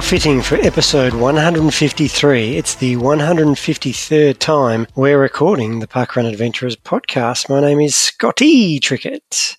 [0.00, 2.56] How fitting for episode 153.
[2.56, 7.50] It's the 153rd time we're recording the Parkrun Adventurers podcast.
[7.50, 9.58] My name is Scotty Trickett.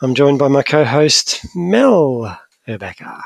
[0.00, 3.20] I'm joined by my co-host Mel Urbacher.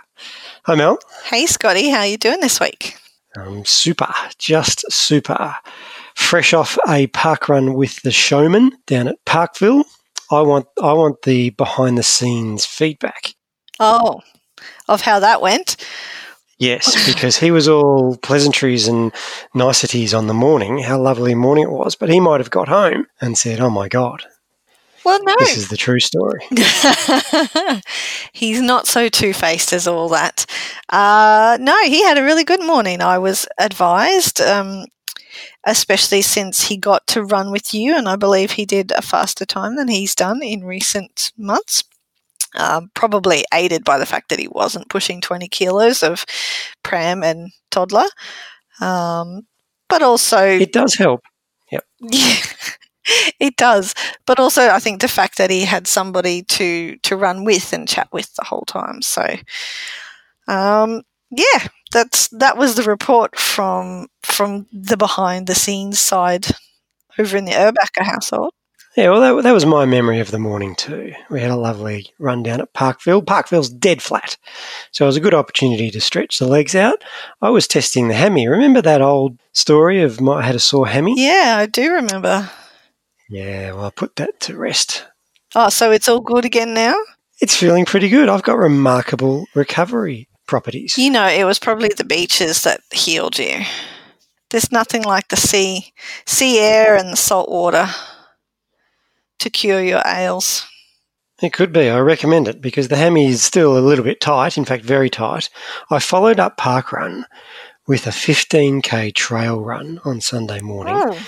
[0.64, 0.98] Hi Mel.
[1.22, 2.96] Hey Scotty, how are you doing this week?
[3.36, 5.54] I'm super, just super.
[6.16, 9.84] Fresh off a park run with the showman down at Parkville.
[10.32, 13.34] I want I want the behind the scenes feedback.
[13.78, 14.20] Oh,
[14.88, 15.76] of how that went.
[16.60, 19.12] Yes, because he was all pleasantries and
[19.54, 21.96] niceties on the morning, how lovely morning it was.
[21.96, 24.24] But he might have got home and said, Oh my God.
[25.02, 25.34] Well, no.
[25.38, 26.44] This is the true story.
[28.34, 30.44] He's not so two faced as all that.
[30.90, 33.00] Uh, no, he had a really good morning.
[33.00, 34.84] I was advised, um,
[35.64, 39.46] especially since he got to run with you, and I believe he did a faster
[39.46, 41.82] time than he's done in recent months
[42.56, 46.24] um, probably aided by the fact that he wasn't pushing 20 kilos of
[46.82, 48.06] pram and toddler.
[48.80, 49.42] Um,
[49.88, 50.42] but also.
[50.46, 51.22] It does help.
[51.70, 51.84] Yep.
[52.00, 52.36] Yeah.
[53.40, 53.94] it does,
[54.26, 57.88] but also I think the fact that he had somebody to to run with and
[57.88, 59.02] chat with the whole time.
[59.02, 59.36] So,
[60.48, 66.46] um, yeah, that's that was the report from from the behind the scenes side
[67.18, 68.52] over in the Urbacher household.
[68.96, 71.12] Yeah, well, that, that was my memory of the morning too.
[71.30, 73.22] We had a lovely run down at Parkville.
[73.22, 74.36] Parkville's dead flat,
[74.90, 77.04] so it was a good opportunity to stretch the legs out.
[77.40, 78.48] I was testing the hammy.
[78.48, 81.14] Remember that old story of I had a sore hammy?
[81.16, 82.50] Yeah, I do remember.
[83.28, 85.06] Yeah, well, I put that to rest.
[85.54, 86.96] Oh, so it's all good again now?
[87.40, 88.28] It's feeling pretty good.
[88.28, 90.98] I've got remarkable recovery properties.
[90.98, 93.60] You know, it was probably the beaches that healed you.
[94.50, 95.92] There's nothing like the sea,
[96.26, 97.88] sea air and the salt water
[99.40, 100.66] to cure your ails.
[101.42, 101.88] It could be.
[101.88, 105.08] I recommend it because the hammy is still a little bit tight, in fact, very
[105.08, 105.48] tight.
[105.90, 107.24] I followed up Park Run
[107.86, 110.94] with a 15k trail run on Sunday morning.
[110.96, 111.18] Oh.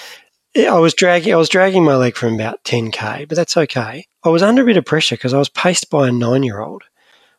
[0.54, 4.06] I was dragging I was dragging my leg from about 10k, but that's okay.
[4.22, 6.82] I was under a bit of pressure because I was paced by a 9-year-old.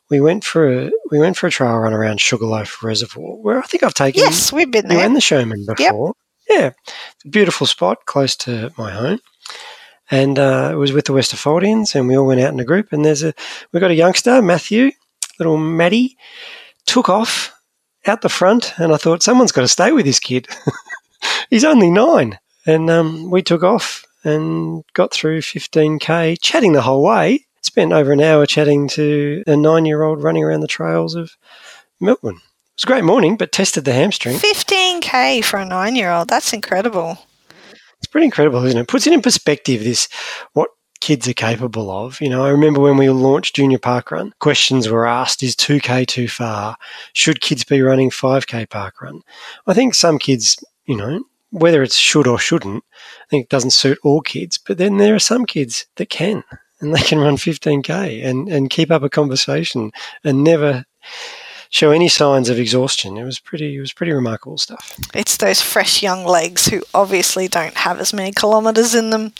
[0.09, 3.61] We went for a we went for a trail run around Sugarloaf Reservoir, where I
[3.61, 4.97] think I've taken Yes, we've been there.
[4.97, 6.15] You and the showman before.
[6.49, 6.59] Yep.
[6.59, 7.29] Yeah.
[7.29, 9.19] Beautiful spot close to my home
[10.13, 12.93] and uh, it was with the Westerfoldians, and we all went out in a group.
[12.93, 13.33] And there's a
[13.71, 14.91] we got a youngster, Matthew,
[15.39, 16.17] little Maddie,
[16.85, 17.51] took off
[18.05, 20.47] out the front, and I thought someone's got to stay with this kid.
[21.49, 22.37] He's only nine,
[22.67, 27.47] and um, we took off and got through 15k, chatting the whole way.
[27.63, 31.35] Spent over an hour chatting to a nine-year-old running around the trails of
[31.99, 32.35] Melbourne.
[32.35, 34.37] It was a great morning, but tested the hamstring.
[34.37, 36.27] 15k for a nine-year-old.
[36.27, 37.17] That's incredible.
[38.13, 38.87] Pretty incredible, isn't it?
[38.87, 40.07] Puts it in perspective this
[40.53, 40.69] what
[41.01, 42.21] kids are capable of.
[42.21, 46.05] You know, I remember when we launched Junior Park Run, questions were asked, is 2K
[46.05, 46.77] too far?
[47.13, 49.23] Should kids be running 5K Park Run?
[49.65, 52.83] I think some kids, you know, whether it's should or shouldn't,
[53.23, 56.43] I think it doesn't suit all kids, but then there are some kids that can
[56.81, 59.91] and they can run 15K and, and keep up a conversation
[60.23, 60.85] and never
[61.73, 63.17] show any signs of exhaustion.
[63.17, 63.75] It was pretty.
[63.75, 64.97] It was pretty remarkable stuff.
[65.13, 69.33] It's those fresh young legs who obviously don't have as many kilometres in them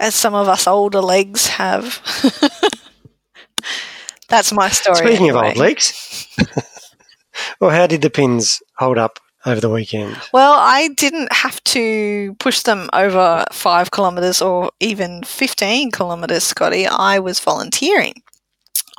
[0.00, 2.00] as some of us older legs have.
[4.28, 4.96] That's my story.
[4.96, 5.40] Speaking anyway.
[5.40, 6.28] of old legs,
[7.60, 10.16] well, how did the pins hold up over the weekend?
[10.32, 16.86] Well, I didn't have to push them over five kilometres or even 15 kilometres, Scotty.
[16.86, 18.22] I was volunteering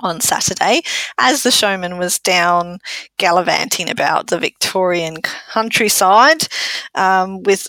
[0.03, 0.81] on Saturday
[1.17, 2.79] as the showman was down
[3.17, 6.47] gallivanting about the Victorian countryside
[6.95, 7.67] um, with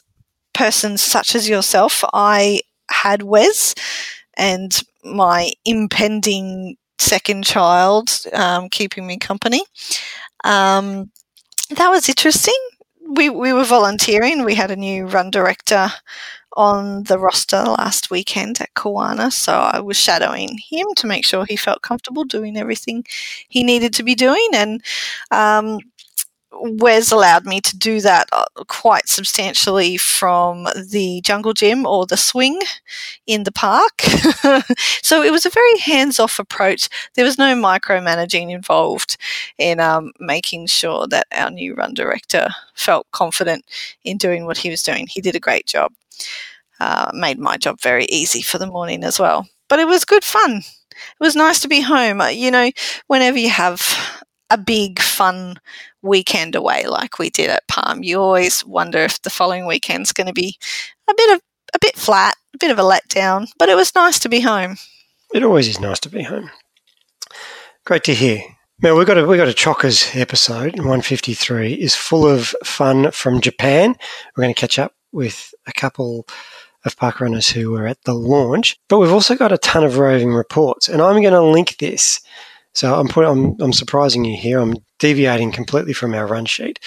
[0.52, 2.04] persons such as yourself.
[2.12, 3.74] I had Wes
[4.36, 9.62] and my impending second child um, keeping me company.
[10.44, 11.10] Um,
[11.70, 12.58] that was interesting.
[13.06, 14.44] We, we were volunteering.
[14.44, 15.92] We had a new run director
[16.54, 21.44] on the roster last weekend at Kawana, so I was shadowing him to make sure
[21.44, 23.04] he felt comfortable doing everything
[23.48, 24.48] he needed to be doing.
[24.54, 24.82] And
[25.30, 25.80] um,
[26.60, 32.16] Wes allowed me to do that uh, quite substantially from the jungle gym or the
[32.16, 32.60] swing
[33.26, 34.02] in the park.
[35.02, 36.88] so it was a very hands off approach.
[37.14, 39.16] There was no micromanaging involved
[39.58, 43.64] in um, making sure that our new run director felt confident
[44.04, 45.06] in doing what he was doing.
[45.08, 45.92] He did a great job.
[46.80, 49.48] Uh, made my job very easy for the morning as well.
[49.68, 50.58] But it was good fun.
[50.58, 52.20] It was nice to be home.
[52.20, 52.70] Uh, you know,
[53.06, 55.58] whenever you have a big fun
[56.04, 60.26] weekend away like we did at Palm, you always wonder if the following weekend's going
[60.28, 60.56] to be
[61.08, 61.40] a bit of
[61.74, 63.48] a bit flat, a bit of a letdown.
[63.58, 64.76] But it was nice to be home.
[65.34, 66.50] It always is nice to be home.
[67.84, 68.42] Great to hear.
[68.82, 73.40] Now we've got a we've got a Chockers episode, 153, is full of fun from
[73.40, 73.96] Japan.
[74.36, 76.26] We're going to catch up with a couple
[76.84, 79.98] of park runners who were at the launch, but we've also got a ton of
[79.98, 82.20] roving reports, and I'm going to link this.
[82.74, 84.60] So I'm put, I'm, I'm surprising you here.
[84.60, 86.80] I'm deviating completely from our run sheet.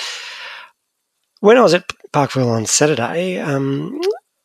[1.39, 3.99] When I was at Parkville on Saturday, um,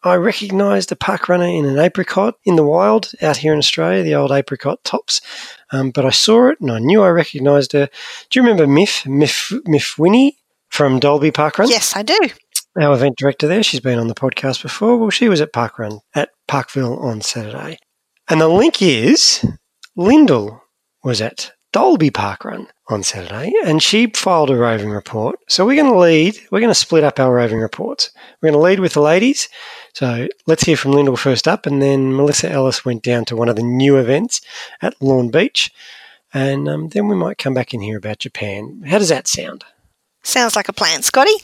[0.05, 4.03] I recognised a park runner in an apricot in the wild out here in Australia,
[4.03, 5.21] the old apricot tops.
[5.71, 7.89] Um, but I saw it and I knew I recognised her.
[8.31, 11.69] Do you remember Miff, Miff, Miff Winnie from Dalby Parkrun?
[11.69, 12.19] Yes, I do.
[12.81, 13.63] Our event director there.
[13.63, 14.97] She's been on the podcast before.
[14.97, 17.79] Well, she was at Parkrun at Parkville on Saturday.
[18.29, 19.45] And the link is
[19.97, 20.62] Lyndell
[21.03, 25.39] was at Dalby Parkrun on Saturday and she filed a roving report.
[25.49, 28.11] So we're going to lead, we're going to split up our roving reports.
[28.41, 29.49] We're going to lead with the ladies
[29.95, 33.51] so let's hear from Lyndell first up, and then Melissa Ellis went down to one
[33.51, 34.41] of the new events
[34.81, 35.71] at Lorne Beach,
[36.33, 38.85] and um, then we might come back and hear about Japan.
[38.87, 39.65] How does that sound?
[40.23, 41.35] Sounds like a plan, Scotty.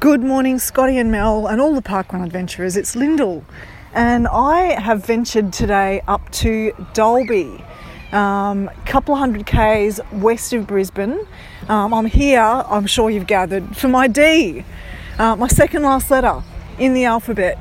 [0.00, 2.78] Good morning, Scotty and Mel, and all the Parkrun adventurers.
[2.78, 3.44] It's Lyndell,
[3.92, 7.69] and I have ventured today up to Dalby, a
[8.12, 11.26] um, couple hundred k's west of Brisbane.
[11.68, 14.64] Um, I'm here, I'm sure you've gathered, for my D,
[15.18, 16.42] uh, my second last letter
[16.78, 17.58] in the alphabet.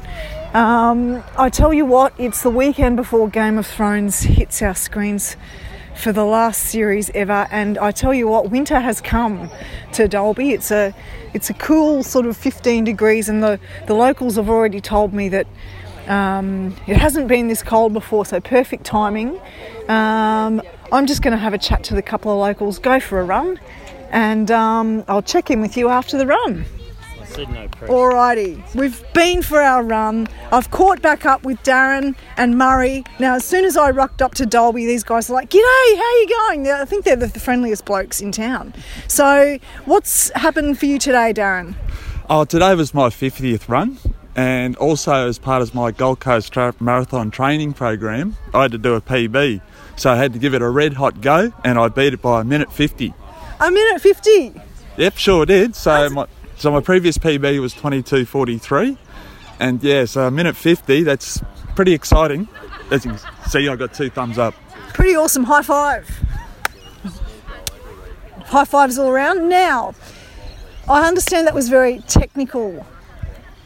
[0.54, 5.36] Um, I tell you what, it's the weekend before Game of Thrones hits our screens
[5.96, 9.52] for the last series ever, and I tell you what, winter has come
[9.94, 10.52] to Dalby.
[10.52, 10.95] It's a
[11.34, 15.30] it's a cool sort of 15 degrees, and the the locals have already told me
[15.30, 15.45] that
[16.07, 19.40] um, it hasn't been this cold before, so perfect timing.
[19.90, 23.20] Um, I'm just going to have a chat to the couple of locals, go for
[23.20, 23.60] a run,
[24.12, 26.66] and um, I'll check in with you after the run
[27.38, 27.68] no.
[27.68, 30.28] Alrighty, we've been for our run.
[30.52, 33.04] I've caught back up with Darren and Murray.
[33.20, 36.04] Now, as soon as I rucked up to Dalby, these guys are like, "G'day, how
[36.04, 38.74] are you going?" I think they're the friendliest blokes in town.
[39.08, 41.76] So, what's happened for you today, Darren?
[42.30, 43.98] Oh, today was my 50th run,
[44.36, 48.96] and also as part of my Gold Coast Marathon training program, I had to do
[48.96, 49.62] a PB.
[50.00, 52.40] So I had to give it a red hot go, and I beat it by
[52.40, 53.13] a minute 50.
[53.60, 54.54] A minute 50?
[54.96, 55.75] Yep, sure did.
[55.75, 56.25] So my,
[56.56, 58.98] so my previous PB was 22.43,
[59.60, 61.04] and yeah, so a minute 50.
[61.04, 61.44] That's
[61.75, 62.48] pretty exciting.
[62.90, 64.56] As you can see, I got two thumbs up.
[64.94, 65.44] Pretty awesome.
[65.44, 66.07] High five.
[68.45, 69.50] High fives all around.
[69.50, 69.95] Now,
[70.88, 72.86] I understand that was very technical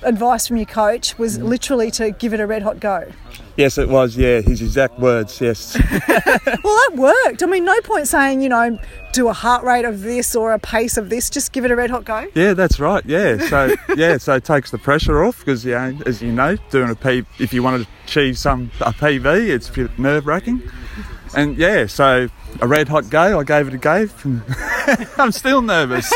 [0.02, 1.16] advice from your coach.
[1.20, 3.12] Was literally to give it a red hot go.
[3.56, 4.18] Yes, it was.
[4.18, 5.40] Yeah, his exact words.
[5.40, 5.78] Yes.
[6.08, 7.44] well, that worked.
[7.44, 8.80] I mean, no point saying you know
[9.12, 11.30] do a heart rate of this or a pace of this.
[11.30, 12.28] Just give it a red hot go.
[12.34, 13.06] Yeah, that's right.
[13.06, 16.56] Yeah, so yeah, so it takes the pressure off because you know, as you know,
[16.72, 20.62] doing a P, if you want to achieve some a PB, it's nerve wracking.
[21.36, 22.30] And yeah, so
[22.60, 23.40] a red hot go.
[23.40, 24.08] I gave it a go.
[25.18, 26.12] I'm still nervous.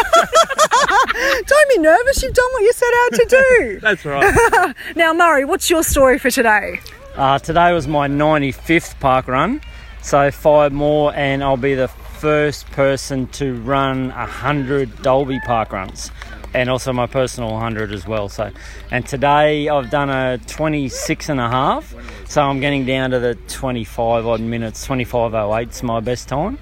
[1.46, 2.22] Don't be nervous.
[2.22, 3.80] You've done what you set out to do.
[3.80, 4.76] that's right.
[4.96, 6.80] now, Murray, what's your story for today?
[7.18, 9.60] Uh, today was my 95th park run,
[10.04, 16.12] so five more, and I'll be the first person to run 100 Dalby park runs
[16.54, 18.30] and also my personal 100 as well.
[18.30, 18.52] So,
[18.92, 21.96] and today I've done a 26 and a half,
[22.30, 24.88] so I'm getting down to the 25 odd minutes.
[24.88, 26.60] 25.08 is my best time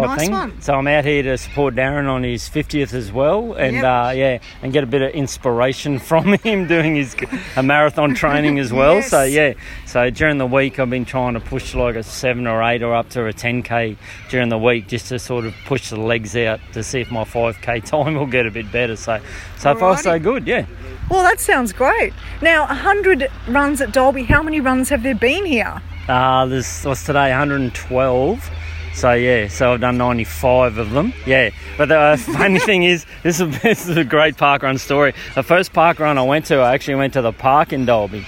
[0.00, 0.30] type nice thing.
[0.32, 0.60] One.
[0.62, 3.84] So I'm out here to support Darren on his 50th as well, and Yep.
[3.84, 7.14] uh, yeah, and get a bit of inspiration from him doing his
[7.56, 9.02] a marathon training as well.
[9.02, 9.54] So yeah,
[9.86, 12.94] so during the week I've been trying to push like a seven or eight or
[12.94, 13.96] up to a 10k
[14.30, 17.24] during the week just to sort of push the legs out to see if my
[17.24, 18.96] 5k time will get a bit better.
[18.96, 19.20] So
[19.58, 20.66] so far so good, yeah.
[21.10, 22.12] Well, that sounds great.
[22.42, 24.24] Now, 100 runs at Dalby.
[24.24, 25.80] How many runs have there been here?
[26.08, 28.50] Uh, this was today 112.
[28.96, 31.12] So yeah, so I've done 95 of them.
[31.26, 34.78] Yeah, but the uh, funny thing is, this is, this is a great park run
[34.78, 35.12] story.
[35.34, 38.24] The first park run I went to, I actually went to the park in Dalby.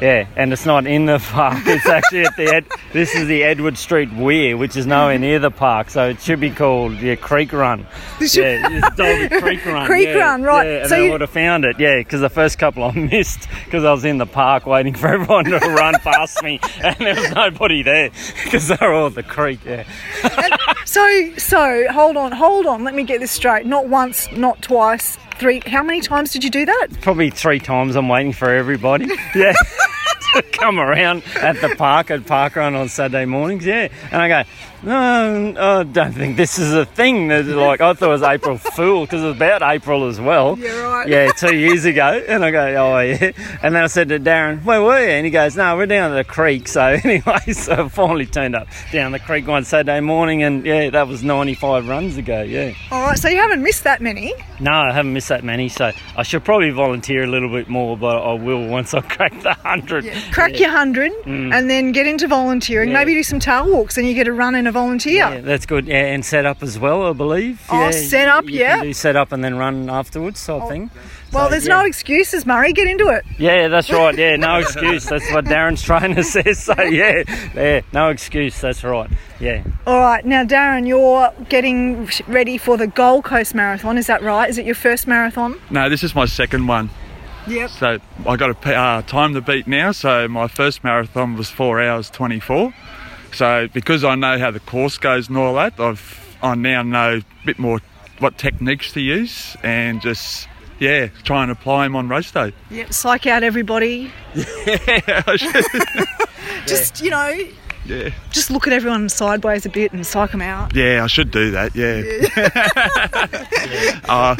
[0.00, 1.58] Yeah, and it's not in the park.
[1.66, 5.38] It's actually at the Ed, this is the Edward Street Weir, which is nowhere near
[5.38, 7.80] the park, so it should be called the Creek Run.
[8.20, 9.86] Yeah, it's Dalby Creek Run.
[9.86, 10.66] Creek yeah, Run, right.
[10.66, 11.78] Yeah, and So then you- would have found it.
[11.78, 15.08] Yeah, because the first couple I missed because I was in the park waiting for
[15.08, 18.10] everyone to run past me, and there was nobody there
[18.44, 19.60] because they're all at the creek.
[19.64, 19.84] Yeah.
[20.86, 22.84] So, so hold on, hold on.
[22.84, 23.66] Let me get this straight.
[23.66, 25.62] Not once, not twice, three.
[25.66, 26.88] How many times did you do that?
[27.00, 29.06] Probably three times I'm waiting for everybody.
[29.34, 29.52] Yeah.
[30.34, 33.64] to come around at the park at park run on Saturday mornings.
[33.64, 34.50] Yeah, and I go,
[34.84, 37.28] no, I don't think this is a thing.
[37.28, 40.58] Like I thought it was April Fool because it was about April as well.
[40.58, 41.08] Yeah, right.
[41.08, 43.32] Yeah, two years ago, and I go, oh yeah.
[43.62, 45.10] And then I said to Darren, where were you?
[45.10, 46.68] And he goes, no, we're down at the creek.
[46.68, 50.90] So anyway, so I finally turned up down the creek one Saturday morning, and yeah,
[50.90, 52.42] that was 95 runs ago.
[52.42, 52.74] Yeah.
[52.90, 54.34] All right, so you haven't missed that many.
[54.60, 57.96] No, I haven't missed that many, so I should probably volunteer a little bit more,
[57.96, 60.04] but I will once I crack the hundred.
[60.32, 62.90] Crack your hundred, and then get into volunteering.
[62.90, 62.92] Mm.
[62.92, 62.98] Yeah.
[62.98, 65.14] Maybe do some tail walks, and you get a run in a volunteer.
[65.14, 65.86] Yeah, that's good.
[65.86, 67.62] Yeah, and set up as well, I believe.
[67.70, 68.74] Oh, yeah, set up, you yeah.
[68.74, 68.78] Oh.
[68.80, 70.90] Can do set up and then run afterwards, type thing.
[71.32, 71.78] Well, So, there's yeah.
[71.80, 72.72] no excuses, Murray.
[72.74, 73.24] Get into it.
[73.38, 74.16] Yeah, that's right.
[74.16, 75.06] Yeah, no excuse.
[75.06, 76.62] That's what Darren's trainer says.
[76.74, 77.22] So yeah,
[77.54, 78.60] yeah, no excuse.
[78.60, 79.10] That's right.
[79.40, 79.64] Yeah.
[79.86, 83.96] All right, now Darren, you're getting ready for the Gold Coast Marathon.
[83.98, 84.48] Is that right?
[84.50, 85.60] Is it your first marathon?
[85.70, 86.90] No, this is my second one.
[87.46, 87.70] Yep.
[87.70, 89.92] So I got a uh, time to beat now.
[89.92, 92.72] So my first marathon was four hours twenty four.
[93.34, 97.16] So because I know how the course goes and all that, I've I now know
[97.18, 97.80] a bit more
[98.18, 100.46] what techniques to use and just
[100.78, 102.52] yeah try and apply them on race day.
[102.70, 102.92] Yep.
[102.92, 104.10] Psych out everybody.
[104.34, 105.64] yeah, should-
[106.66, 107.38] Just you know,
[107.86, 110.74] yeah, just look at everyone sideways a bit and psych them out.
[110.74, 111.74] yeah, I should do that.
[111.84, 112.02] Yeah.
[114.08, 114.34] uh,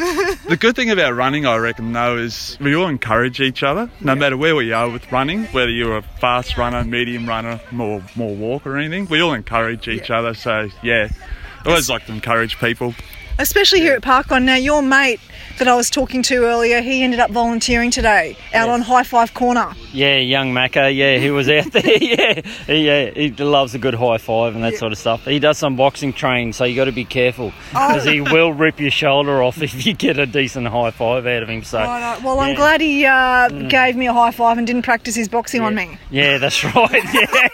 [0.47, 4.15] the good thing about running, I reckon, though, is we all encourage each other, no
[4.15, 8.35] matter where we are with running, whether you're a fast runner, medium runner, more more
[8.35, 9.07] walk or anything.
[9.07, 10.33] We all encourage each other.
[10.33, 11.09] So yeah,
[11.63, 12.93] I always like to encourage people.
[13.37, 14.43] Especially here at Parkrun.
[14.43, 15.19] Now, your mate
[15.57, 19.33] that I was talking to earlier, he ended up volunteering today out on High Five
[19.33, 19.73] Corner.
[19.93, 20.95] Yeah, young Macca.
[20.95, 21.83] Yeah, he was out there.
[22.01, 24.97] yeah, he, uh, yeah, uh, he loves a good high five and that sort of
[24.97, 25.25] stuff.
[25.25, 27.87] He does some boxing training, so you got to be careful oh.
[27.87, 31.43] because he will rip your shoulder off if you get a decent high five out
[31.43, 31.63] of him.
[31.63, 31.79] So.
[31.79, 32.23] Righto.
[32.25, 33.69] Well, I'm glad he uh, mm.
[33.69, 35.97] gave me a high five and didn't practice his boxing on me.
[36.09, 37.03] Yeah, that's right.
[37.13, 37.47] Yeah,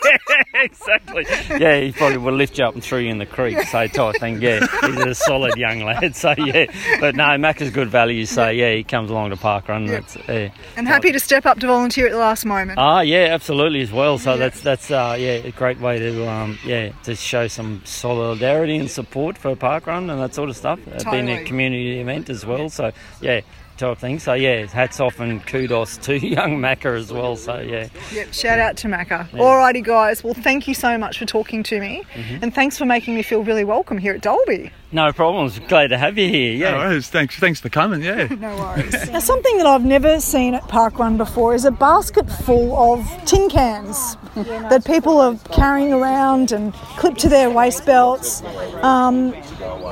[0.55, 1.25] exactly.
[1.49, 4.15] Yeah, he probably would lift you up and throw you in the creek, so type
[4.19, 4.41] thing.
[4.41, 6.15] Yeah, he's a solid young lad.
[6.15, 6.65] So yeah,
[6.99, 8.25] but no, Mac is good value.
[8.25, 9.85] So yeah, he comes along to park run.
[9.85, 10.49] That's yeah.
[10.75, 12.79] And happy to step up to volunteer at the last moment.
[12.79, 14.17] Ah, yeah, absolutely as well.
[14.17, 18.77] So that's that's uh, yeah, a great way to um, yeah to show some solidarity
[18.77, 20.79] and support for parkrun and that sort of stuff.
[20.87, 21.33] Uh, being Totally.
[21.33, 22.69] a community event as well.
[22.69, 23.41] So yeah,
[23.77, 24.19] type thing.
[24.19, 27.35] So yeah, hats off and kudos to young Macca as well.
[27.35, 27.87] So yeah.
[28.13, 29.29] Yep, shout out to Macca.
[29.31, 30.23] Alrighty, guys.
[30.23, 32.43] Well, thank you so much for talking to me, Mm-hmm.
[32.43, 34.71] and thanks for making me feel really welcome here at Dalby.
[34.93, 35.57] No problems.
[35.59, 36.53] Glad to have you here.
[36.53, 36.71] Yeah.
[36.71, 37.07] No worries.
[37.09, 38.01] Thanks, thanks for coming.
[38.03, 38.27] Yeah.
[38.41, 39.09] No worries.
[39.11, 43.49] now, something that I've never seen at Parkrun before is a basket full of tin
[43.49, 48.41] cans that people are carrying around and clipped to their waist belts.
[48.81, 49.33] Um,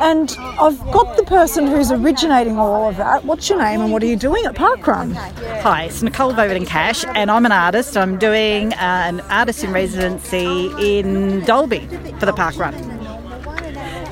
[0.01, 3.23] and I've got the person who's originating all of that.
[3.23, 5.13] What's your name and what are you doing at Parkrun?
[5.61, 7.95] Hi, it's Nicole Voverton Cash, and I'm an artist.
[7.95, 11.85] I'm doing uh, an artist in residency in Dalby
[12.19, 12.73] for the Parkrun.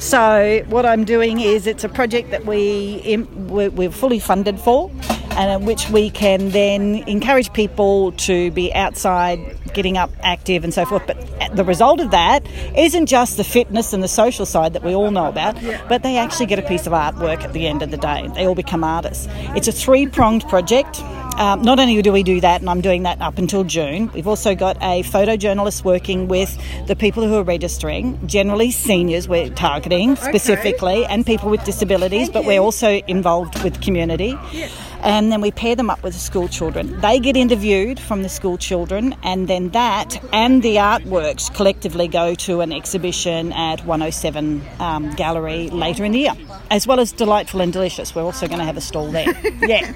[0.02, 4.92] So what I'm doing is it's a project that we we're fully funded for,
[5.32, 9.40] and in which we can then encourage people to be outside,
[9.74, 11.04] getting up, active, and so forth.
[11.08, 11.18] But
[11.56, 12.46] the result of that
[12.78, 15.56] isn't just the fitness and the social side that we all know about,
[15.88, 18.30] but they actually get a piece of artwork at the end of the day.
[18.36, 19.28] They all become artists.
[19.56, 21.02] It's a three pronged project.
[21.38, 24.28] Um, not only do we do that, and I'm doing that up until June, we've
[24.28, 26.58] also got a photojournalist working with
[26.88, 32.44] the people who are registering, generally seniors we're targeting specifically, and people with disabilities, but
[32.44, 34.36] we're also involved with community.
[35.02, 37.00] And then we pair them up with the school children.
[37.02, 42.36] They get interviewed from the school children, and then that and the artworks collectively go
[42.36, 46.34] to an exhibition at 107 um, Gallery later in the year,
[46.72, 48.16] as well as Delightful and Delicious.
[48.16, 49.34] We're also going to have a stall there.
[49.62, 49.94] yeah.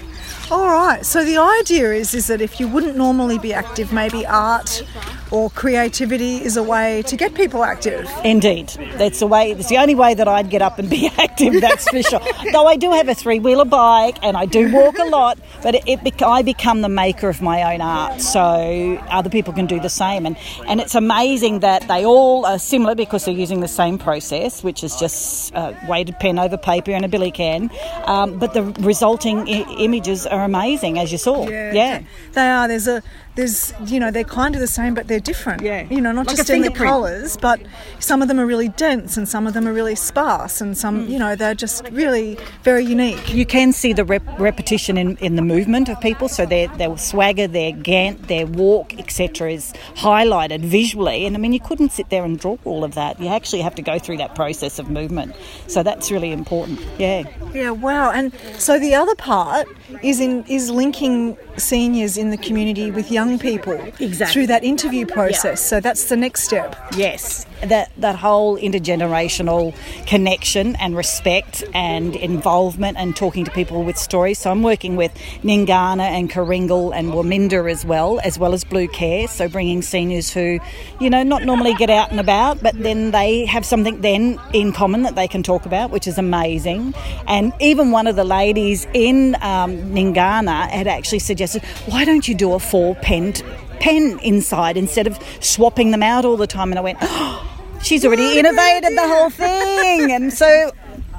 [0.52, 1.06] All right.
[1.06, 4.84] So the idea is is that if you wouldn't normally be active, maybe art
[5.32, 8.10] or creativity is a way to get people active.
[8.26, 9.52] Indeed, that's the way.
[9.52, 11.62] It's the only way that I'd get up and be active.
[11.62, 12.20] That's for sure.
[12.52, 15.84] Though I do have a three-wheeler bike and I do walk a lot, but it,
[15.88, 19.90] it I become the maker of my own art, so other people can do the
[19.90, 20.26] same.
[20.26, 20.36] And
[20.68, 24.84] and it's amazing that they all are similar because they're using the same process, which
[24.84, 27.72] is just a weighted pen over paper and a billy can.
[28.04, 31.48] Um, but the resulting I- images are amazing, as you saw.
[31.48, 32.04] yeah.
[32.34, 32.68] They are.
[32.68, 33.02] There's a
[33.36, 35.62] there's you know they're kind of the same but they're different.
[35.62, 35.88] Yeah.
[35.90, 37.62] You know, not Like just in the colours, but
[38.00, 40.92] some of them are really dense and some of them are really sparse and some
[40.92, 41.10] Mm.
[41.10, 43.34] you know they're just really very unique.
[43.34, 46.98] You can see the rep- repetition in, in the movement of people, so their their
[46.98, 51.26] swagger, their gant, their walk, etc., is highlighted visually.
[51.26, 53.20] And I mean, you couldn't sit there and draw all of that.
[53.20, 55.36] You actually have to go through that process of movement.
[55.68, 56.80] So that's really important.
[57.00, 57.24] Yeah.
[57.54, 58.12] Yeah, wow.
[58.12, 59.68] And so the other part
[60.04, 64.34] is in is linking seniors in the community with young young people Exactly.
[64.34, 65.62] through that interview process.
[65.72, 66.76] So that's the next step.
[66.96, 69.76] Yes, that that whole intergenerational
[70.08, 74.40] connection and respect and involvement and talking to people with stories.
[74.40, 75.14] So I'm working with
[75.44, 79.28] Ningana and Karingal and Waminda as well, as well as Blue Care.
[79.28, 80.60] So bringing seniors who,
[81.00, 84.72] you know, not normally get out and about, but then they have something then in
[84.72, 86.94] common that they can talk about, which is amazing.
[87.28, 92.34] And even one of the ladies in um, Ningana had actually suggested, why don't you
[92.36, 93.34] do a four pen
[93.82, 96.72] pen inside instead of swapping them out all the time?
[96.72, 100.12] And I went, oh, she's already innovated the whole thing.
[100.12, 100.72] And so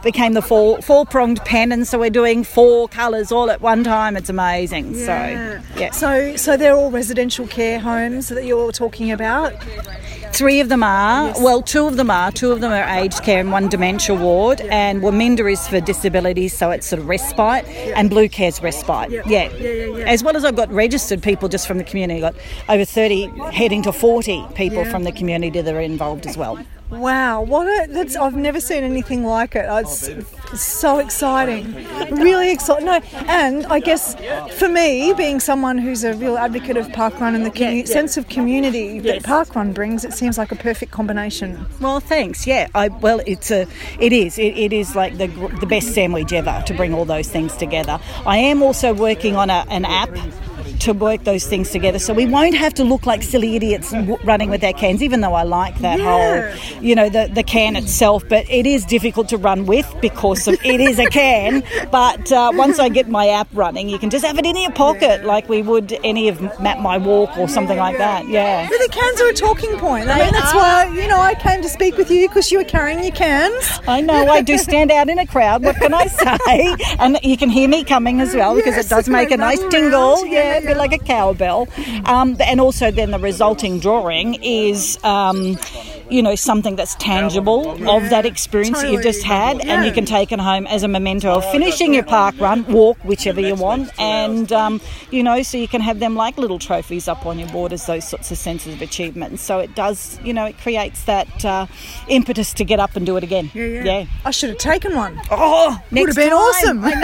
[0.02, 3.84] became the four four pronged pen, and so we're doing four colours all at one
[3.84, 4.16] time.
[4.16, 4.94] It's amazing.
[4.94, 9.54] So yeah, So, so they're all residential care homes that you're talking about.
[10.32, 11.32] three of them are.
[11.40, 12.32] Well, two of them are.
[12.32, 14.60] Two of them are aged care and one dementia ward.
[14.62, 17.66] And Waminda is for disabilities, so it's sort of respite,
[17.96, 19.10] and Blue Care's respite.
[19.26, 19.48] Yeah.
[20.06, 22.24] As well as I've got registered people just from the community.
[22.24, 26.36] I've got over thirty, heading to forty people from the community that are involved as
[26.36, 26.58] well.
[26.92, 29.64] Wow, what a that's I've never seen anything like it.
[29.66, 30.10] It's,
[30.52, 31.72] so exciting,
[32.10, 32.84] really exciting.
[32.84, 34.14] No, and I guess
[34.58, 38.28] for me, being someone who's a real advocate of parkrun and the commu- sense of
[38.28, 41.64] community that parkrun brings, it seems like a perfect combination.
[41.80, 42.46] Well, thanks.
[42.46, 43.66] Yeah, I well, it's a,
[43.98, 45.28] it is, it, it is like the
[45.60, 47.98] the best sandwich ever to bring all those things together.
[48.26, 50.10] I am also working on a, an app
[50.82, 53.92] to work those things together, so we won't have to look like silly idiots
[54.24, 55.02] running with our cans.
[55.02, 58.84] Even though I like that whole, you know, the the can itself, but it is
[58.84, 61.62] difficult to run with because of it is a can.
[61.92, 64.72] But uh, once I get my app running, you can just have it in your
[64.72, 68.26] pocket like we would any of Map My Walk or something like that.
[68.28, 68.66] Yeah.
[68.68, 70.08] But the cans are a talking point.
[70.08, 72.64] I mean, that's why you know I came to speak with you because you were
[72.64, 73.80] carrying your cans.
[73.86, 75.62] I know I do stand out in a crowd.
[75.64, 76.76] What can I say?
[76.98, 79.60] And you can hear me coming as well because Yes, it does make a nice
[79.70, 80.24] tingle.
[80.26, 81.68] Yeah, Yeah, bit like a cowbell.
[82.06, 84.98] Um, and also, then the resulting drawing is.
[85.04, 85.58] Um,
[86.12, 90.04] you know, something that's tangible of that experience that you've just had, and you can
[90.04, 93.90] take it home as a memento of finishing your park run, walk, whichever you want,
[93.98, 97.48] and um, you know, so you can have them like little trophies up on your
[97.48, 99.30] board as those sorts of senses of achievement.
[99.30, 101.66] And so it does, you know, it creates that uh,
[102.08, 103.50] impetus to get up and do it again.
[103.54, 104.04] Yeah, yeah.
[104.24, 105.20] I should have taken one.
[105.30, 106.38] Oh, Would have been time.
[106.38, 106.80] awesome.
[106.84, 106.94] I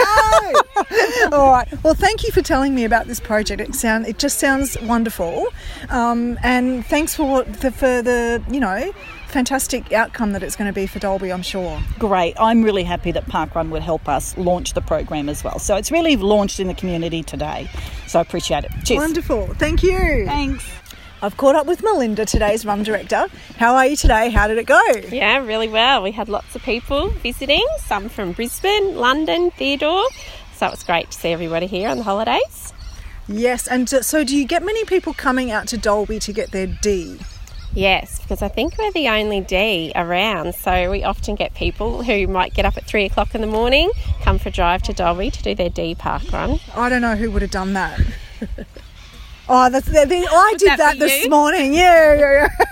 [1.30, 1.32] know.
[1.36, 1.68] All right.
[1.82, 3.60] Well, thank you for telling me about this project.
[3.60, 5.46] It sound it just sounds wonderful,
[5.88, 8.92] um, and thanks for for, for the you know
[9.28, 11.32] fantastic outcome that it's going to be for Dalby.
[11.32, 11.80] I'm sure.
[11.98, 12.34] Great.
[12.38, 15.58] I'm really happy that Parkrun would help us launch the program as well.
[15.58, 17.68] So it's really launched in the community today.
[18.06, 18.72] So I appreciate it.
[18.84, 18.98] Cheers.
[18.98, 19.46] Wonderful.
[19.54, 20.24] Thank you.
[20.26, 20.68] Thanks.
[21.20, 23.26] I've caught up with Melinda, today's run director.
[23.56, 24.30] How are you today?
[24.30, 24.80] How did it go?
[25.10, 26.02] Yeah, really well.
[26.02, 30.06] We had lots of people visiting, some from Brisbane, London, Theodore.
[30.54, 32.72] So it was great to see everybody here on the holidays.
[33.26, 33.66] Yes.
[33.66, 37.18] And so, do you get many people coming out to Dalby to get their D?
[37.74, 40.54] Yes, because I think we're the only D around.
[40.54, 43.90] So we often get people who might get up at three o'clock in the morning,
[44.22, 46.60] come for a drive to Dalby to do their D park run.
[46.74, 48.00] I don't know who would have done that.
[49.48, 50.24] oh, that's the thing.
[50.28, 51.30] I did that that, this you?
[51.30, 51.74] morning.
[51.74, 52.64] Yeah, yeah, yeah.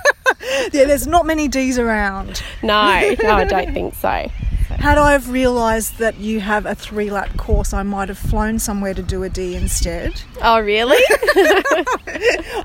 [0.72, 2.42] yeah, there's not many D's around.
[2.62, 4.30] No, no, I don't think so.
[4.78, 8.58] Had I have realised that you have a three lap course, I might have flown
[8.58, 10.22] somewhere to do a D instead.
[10.42, 10.96] Oh, really?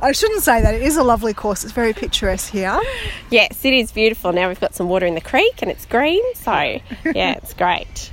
[0.02, 0.76] I shouldn't say that.
[0.76, 1.64] It is a lovely course.
[1.64, 2.80] It's very picturesque here.
[3.30, 4.34] yes, it is beautiful.
[4.34, 6.22] Now we've got some water in the creek and it's green.
[6.36, 6.82] So, yeah,
[7.38, 8.12] it's great.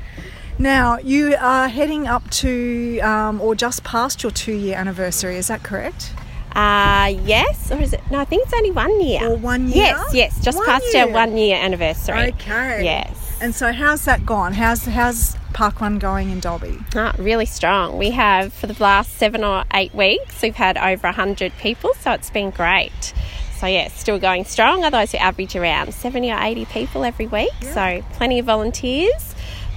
[0.59, 5.49] Now, you are heading up to um, or just past your two year anniversary, is
[5.49, 6.13] that correct?
[6.57, 8.01] Uh, yes, or is it?
[8.11, 9.23] No, I think it's only one year.
[9.29, 9.77] Or one year?
[9.85, 11.05] Yes, yes, just One past year.
[11.05, 12.29] our one year anniversary.
[12.31, 12.83] Okay.
[12.85, 13.28] Yes.
[13.41, 14.53] And so, how's that gone?
[14.53, 16.79] How's, how's Park One going in Dalby?
[16.97, 17.97] Ah, really strong.
[17.97, 22.13] We have, for the last seven or eight weeks, we've had over 100 people, so
[22.13, 23.15] it's been great.
[23.61, 24.85] So, yeah, still going strong.
[24.85, 29.35] Otherwise, we average around 70 or 80 people every week, so plenty of volunteers.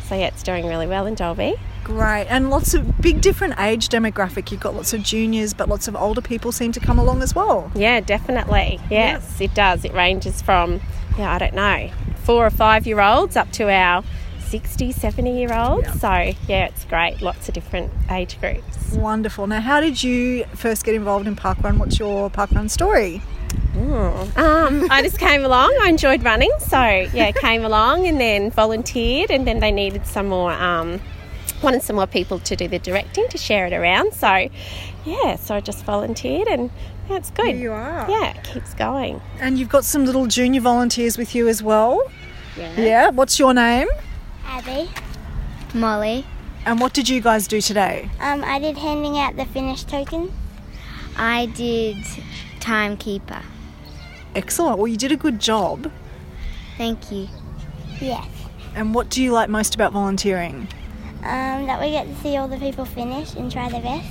[0.07, 1.55] So, yeah, it's doing really well in Dalby.
[1.83, 2.25] Great.
[2.29, 4.51] And lots of big different age demographic.
[4.51, 7.35] You've got lots of juniors, but lots of older people seem to come along as
[7.35, 7.71] well.
[7.75, 8.79] Yeah, definitely.
[8.89, 9.85] Yes, it does.
[9.85, 10.79] It ranges from,
[11.17, 11.89] yeah, I don't know,
[12.23, 14.03] four or five year olds up to our
[14.39, 15.99] 60, 70 year olds.
[15.99, 16.11] So,
[16.47, 17.21] yeah, it's great.
[17.21, 18.91] Lots of different age groups.
[18.93, 19.47] Wonderful.
[19.47, 21.77] Now, how did you first get involved in Parkrun?
[21.77, 23.21] What's your Parkrun story?
[24.35, 25.77] Um, I just came along.
[25.81, 26.81] I enjoyed running, so
[27.13, 30.51] yeah, came along and then volunteered, and then they needed some more.
[30.51, 30.99] Um,
[31.63, 34.13] wanted some more people to do the directing to share it around.
[34.13, 34.49] So
[35.05, 36.69] yeah, so I just volunteered, and
[37.11, 37.47] yeah, it's good.
[37.47, 38.09] Here you are.
[38.09, 39.21] Yeah, it keeps going.
[39.39, 42.01] And you've got some little junior volunteers with you as well.
[42.57, 43.09] Yeah.
[43.09, 43.87] What's your name?
[44.45, 44.89] Abby.
[45.73, 46.25] Molly.
[46.65, 48.09] And what did you guys do today?
[48.19, 50.31] Um, I did handing out the finish token.
[51.17, 51.97] I did
[52.59, 53.41] timekeeper.
[54.35, 54.77] Excellent.
[54.77, 55.91] Well, you did a good job.
[56.77, 57.27] Thank you.
[57.99, 58.27] Yes.
[58.75, 60.67] And what do you like most about volunteering?
[61.23, 64.07] Um, that we get to see all the people finish and try their best.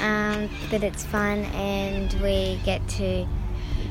[0.00, 3.26] Um, that it's fun and we get to,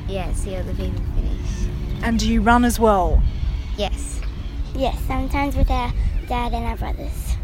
[0.08, 2.02] yeah, see other people finish.
[2.02, 3.22] And do you run as well?
[3.78, 4.20] Yes.
[4.74, 5.92] Yes, sometimes with our
[6.26, 7.36] dad and our brothers.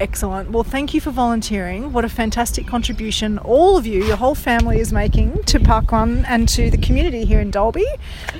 [0.00, 0.50] Excellent.
[0.50, 1.92] Well, thank you for volunteering.
[1.92, 6.48] What a fantastic contribution all of you, your whole family, is making to Parkrun and
[6.48, 7.86] to the community here in Dalby.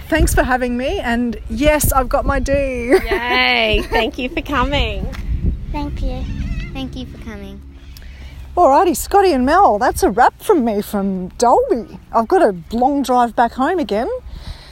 [0.09, 0.99] Thanks for having me.
[0.99, 2.53] And yes, I've got my D.
[2.53, 3.83] Yay!
[3.89, 5.07] Thank you for coming.
[5.71, 6.25] Thank you.
[6.73, 7.61] Thank you for coming.
[8.57, 11.99] Alrighty, Scotty and Mel, that's a wrap from me from Dalby.
[12.13, 14.09] I've got a long drive back home again.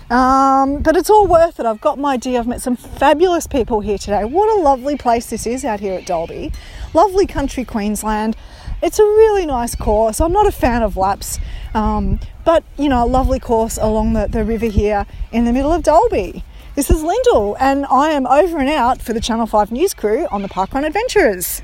[0.08, 1.66] Um, but it's all worth it.
[1.66, 2.36] I've got my D.
[2.36, 4.22] I've met some fabulous people here today.
[4.22, 6.52] What a lovely place this is out here at Dalby.
[6.94, 8.36] Lovely country Queensland.
[8.84, 10.20] It's a really nice course.
[10.20, 11.40] I'm not a fan of laps,
[11.74, 15.72] um, but you know, a lovely course along the, the river here in the middle
[15.72, 16.44] of Dalby.
[16.76, 20.28] This is Lyndell, and I am over and out for the Channel 5 News crew
[20.30, 21.62] on the Parkrun Adventurers.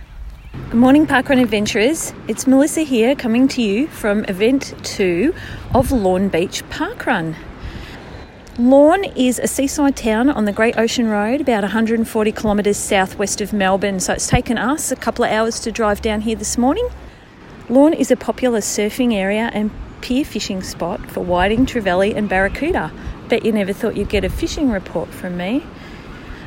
[0.53, 2.15] Good morning, Parkrun Adventurers.
[2.27, 5.35] It's Melissa here coming to you from event two
[5.75, 7.37] of Lorne Beach Parkrun.
[8.59, 13.53] Lorne is a seaside town on the Great Ocean Road, about 140 kilometres southwest of
[13.53, 16.89] Melbourne, so it's taken us a couple of hours to drive down here this morning.
[17.69, 22.91] Lorne is a popular surfing area and pier fishing spot for whiting, trevally, and barracuda.
[23.29, 25.63] Bet you never thought you'd get a fishing report from me.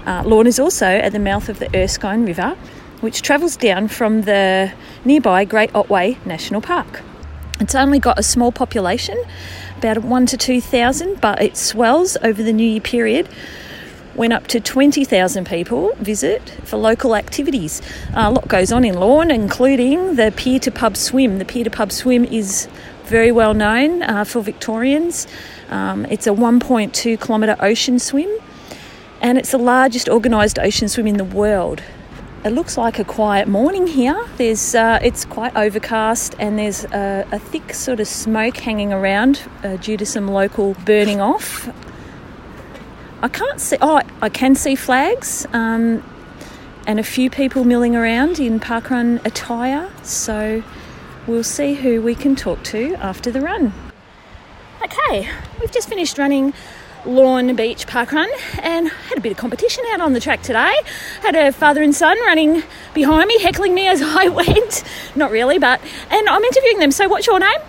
[0.08, 2.58] Uh, Lorne is also at the mouth of the Erskine River,
[3.02, 4.72] which travels down from the
[5.04, 7.02] nearby Great Otway National Park.
[7.60, 9.22] It's only got a small population,
[9.78, 13.28] about one to two thousand, but it swells over the New Year period.
[14.14, 17.82] When up to 20,000 people visit for local activities.
[18.10, 21.38] Uh, a lot goes on in Lorne, including the Pier to Pub Swim.
[21.38, 22.68] The Pier to Pub Swim is
[23.06, 25.28] very well known uh, for Victorians.
[25.70, 28.30] Um, it's a 1.2 kilometre ocean swim,
[29.22, 31.82] and it's the largest organised ocean swim in the world.
[32.44, 34.20] It looks like a quiet morning here.
[34.38, 39.44] There's, uh, it's quite overcast, and there's a, a thick sort of smoke hanging around
[39.64, 41.70] uh, due to some local burning off.
[43.22, 43.78] I can't see.
[43.80, 46.04] Oh, I can see flags um,
[46.88, 49.92] and a few people milling around in parkrun attire.
[50.02, 50.64] So
[51.28, 53.72] we'll see who we can talk to after the run.
[54.84, 56.56] Okay, we've just finished running
[57.06, 58.28] Lorne Beach Parkrun
[58.62, 60.74] and had a bit of competition out on the track today.
[61.22, 64.84] Had a father and son running behind me, heckling me as I went.
[65.16, 66.92] Not really, but and I'm interviewing them.
[66.92, 67.60] So, what's your name?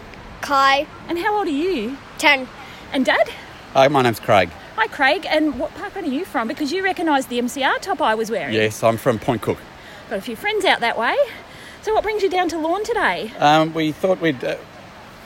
[0.40, 0.86] Kai.
[1.08, 1.96] And how old are you?
[2.18, 2.48] 10.
[2.92, 3.28] And Dad?
[3.72, 4.50] Hi, my name's Craig.
[4.76, 5.26] Hi, Craig.
[5.28, 6.48] And what parkrun are you from?
[6.48, 8.54] Because you recognise the MCR top I was wearing.
[8.54, 9.58] Yes, I'm from Point Cook.
[10.10, 11.16] Got a few friends out that way.
[11.82, 13.32] So, what brings you down to Lorne today?
[13.38, 14.56] Um, we thought we'd uh,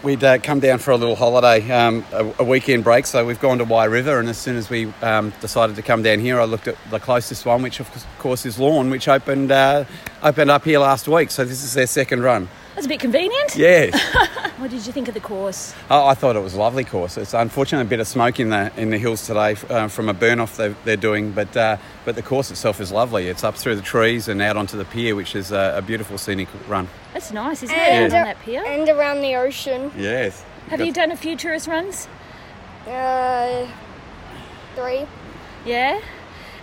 [0.02, 3.06] we'd uh, come down for a little holiday, um, a, a, weekend break.
[3.06, 6.02] So we've gone to Wye River, and as soon as we um, decided to come
[6.02, 9.50] down here, I looked at the closest one, which of course is Lorne, which opened
[9.52, 9.84] uh,
[10.22, 11.30] opened up here last week.
[11.30, 12.48] So this is their second run.
[12.76, 13.56] That's a bit convenient.
[13.56, 13.98] Yes.
[14.58, 15.74] what did you think of the course?
[15.90, 17.16] Oh, I thought it was a lovely course.
[17.16, 20.12] It's unfortunately a bit of smoke in the in the hills today uh, from a
[20.12, 23.28] burn off they're, they're doing, but uh, but the course itself is lovely.
[23.28, 26.18] It's up through the trees and out onto the pier, which is a, a beautiful
[26.18, 26.86] scenic run.
[27.14, 28.14] That's nice, isn't and it?
[28.14, 29.90] Out on that pier and around the ocean.
[29.96, 30.44] Yes.
[30.68, 32.08] Have you done a few tourist runs?
[32.86, 33.66] Uh,
[34.74, 35.06] three.
[35.64, 35.98] Yeah.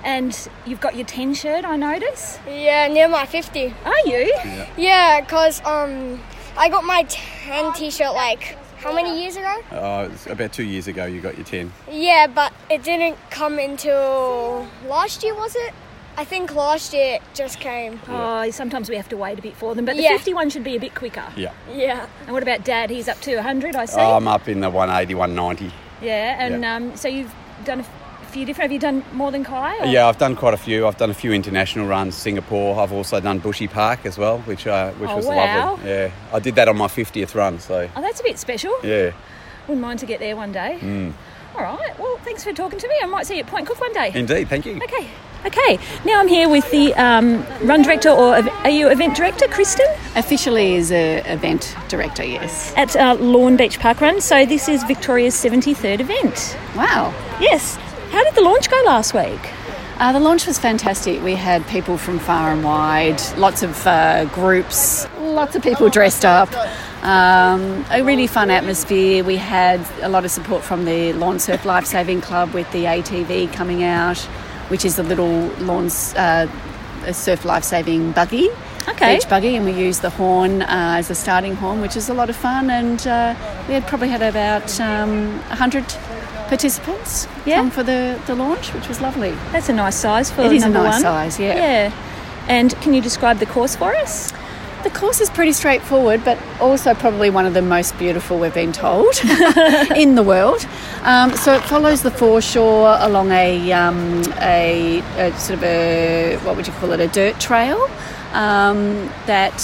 [0.04, 2.38] And you've got your 10 shirt, I notice?
[2.48, 3.74] Yeah, near my 50.
[3.86, 4.34] Are you?
[4.78, 6.20] Yeah, because um,
[6.58, 9.62] I got my 10 t shirt like how many years ago?
[9.72, 11.72] Uh, about two years ago, you got your 10.
[11.90, 15.74] Yeah, but it didn't come until last year, was it?
[16.18, 18.00] I think last year it just came.
[18.10, 20.18] Oh, sometimes we have to wait a bit for them, but the Yeah.
[20.18, 21.24] 51 should be a bit quicker.
[21.38, 21.54] Yeah.
[21.74, 22.06] Yeah.
[22.26, 22.90] And what about Dad?
[22.90, 24.02] He's up to 100, I see.
[24.02, 25.72] I'm up in the 180, 190.
[26.02, 27.90] yeah, and Um, so you've done a f-
[28.34, 28.64] few different.
[28.64, 29.78] Have you done more than Kai?
[29.80, 30.88] or- Yeah, I've done quite a few.
[30.88, 32.80] I've done a few international runs, Singapore.
[32.82, 35.72] I've also done Bushy Park as well, which uh, which Oh, was wow.
[35.72, 35.90] lovely.
[35.90, 38.74] Yeah, I did that on my 50th run, so Oh, that's a bit special.
[38.84, 39.12] yeah.
[39.68, 40.78] Wouldn't mind to get there one day.
[40.82, 41.14] Mm.
[41.56, 41.98] All right.
[42.00, 42.96] Well, thanks for talking to me.
[43.02, 44.12] I might see you at Point Cook one day.
[44.14, 44.76] Indeed, thank you.
[44.84, 45.08] Okay.
[45.46, 45.78] Okay.
[46.06, 49.86] Now I'm here with the um, run director, or are you event director, Kristen?
[50.16, 52.74] Officially is a event director, yes.
[52.76, 54.20] At uh, Lorne Beach Park Run.
[54.22, 56.58] So this is Victoria's 73rd event.
[56.76, 57.14] Wow.
[57.40, 57.78] Yes.
[58.14, 59.42] How did the launch go last week?
[59.98, 61.24] Uh, the launch was fantastic.
[61.24, 66.24] We had people from far and wide, lots of uh, groups, lots of people dressed
[66.24, 66.54] up.
[67.04, 69.24] Um, a really fun atmosphere.
[69.24, 72.84] We had a lot of support from the Lorne Surf Life Saving Club with the
[72.84, 74.20] ATV coming out,
[74.70, 76.46] which is a little Lorne uh,
[77.06, 78.50] a surf life saving buggy.
[78.90, 79.16] Okay.
[79.16, 82.14] beach buggy, and we used the horn uh, as a starting horn, which is a
[82.14, 82.70] lot of fun.
[82.70, 83.34] And uh,
[83.68, 85.84] we had probably had about um, 100
[86.48, 89.32] participants come for the, the launch, which was lovely.
[89.52, 91.02] That's a nice size for It is a nice one.
[91.02, 91.56] size, yeah.
[91.56, 91.92] Yeah.
[92.48, 94.32] And can you describe the course for us?
[94.84, 98.74] The course is pretty straightforward, but also probably one of the most beautiful we've been
[98.74, 99.16] told
[99.96, 100.68] in the world.
[101.04, 106.58] Um, so it follows the foreshore along a, um, a, a sort of a what
[106.58, 107.90] would you call it a dirt trail
[108.34, 109.56] um, that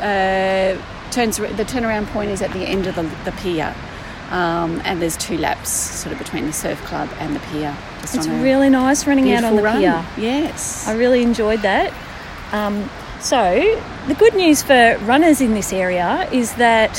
[0.00, 3.74] uh, turns the turnaround point is at the end of the, the pier.
[4.34, 7.76] Um, and there's two laps sort of between the surf club and the pier.
[8.00, 9.78] just It's really nice running out on the run.
[9.78, 10.04] pier.
[10.18, 10.88] Yes.
[10.88, 11.92] I really enjoyed that.
[12.52, 16.98] Um, so, the good news for runners in this area is that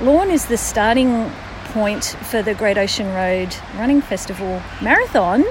[0.00, 1.28] Lorne is the starting
[1.72, 5.42] point for the Great Ocean Road Running Festival Marathon,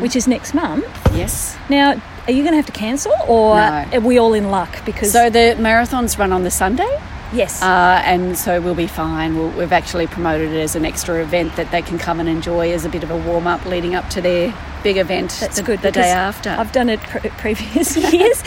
[0.00, 0.86] which is next month.
[1.14, 1.56] Yes.
[1.68, 3.84] Now, are you going to have to cancel or No.
[3.92, 4.84] are we all in luck?
[4.86, 6.88] Because So the marathons run on the Sunday.
[7.32, 7.62] Yes.
[7.62, 9.36] Uh, and so we'll be fine.
[9.36, 12.72] We'll, we've actually promoted it as an extra event that they can come and enjoy
[12.72, 15.62] as a bit of a warm up leading up to their big event That's the,
[15.62, 16.50] good the day after.
[16.50, 18.42] I've done it pre- previous years,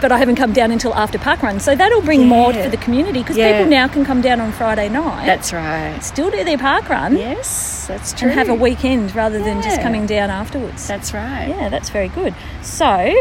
[0.00, 1.60] but I haven't come down until after park run.
[1.60, 2.64] So that'll bring more Yeah.
[2.64, 3.52] for the community because Yeah.
[3.58, 5.26] people now can come down on Friday night.
[5.26, 6.02] That's right.
[6.02, 7.16] Still do their park run.
[7.16, 8.30] Yes, that's true.
[8.30, 10.88] And have a weekend rather than just coming down afterwards.
[10.88, 11.48] That's right.
[11.48, 12.34] Yeah, that's very good.
[12.62, 13.14] So,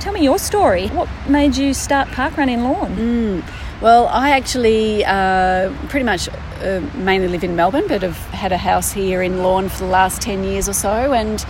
[0.00, 0.86] tell me your story.
[0.88, 2.96] What made you start parkrun in Lorne?
[2.96, 3.42] Mm.
[3.80, 8.56] Well, I actually uh, pretty much uh, mainly live in Melbourne, but have had a
[8.56, 11.46] house here in Lorne for the last ten years or so, and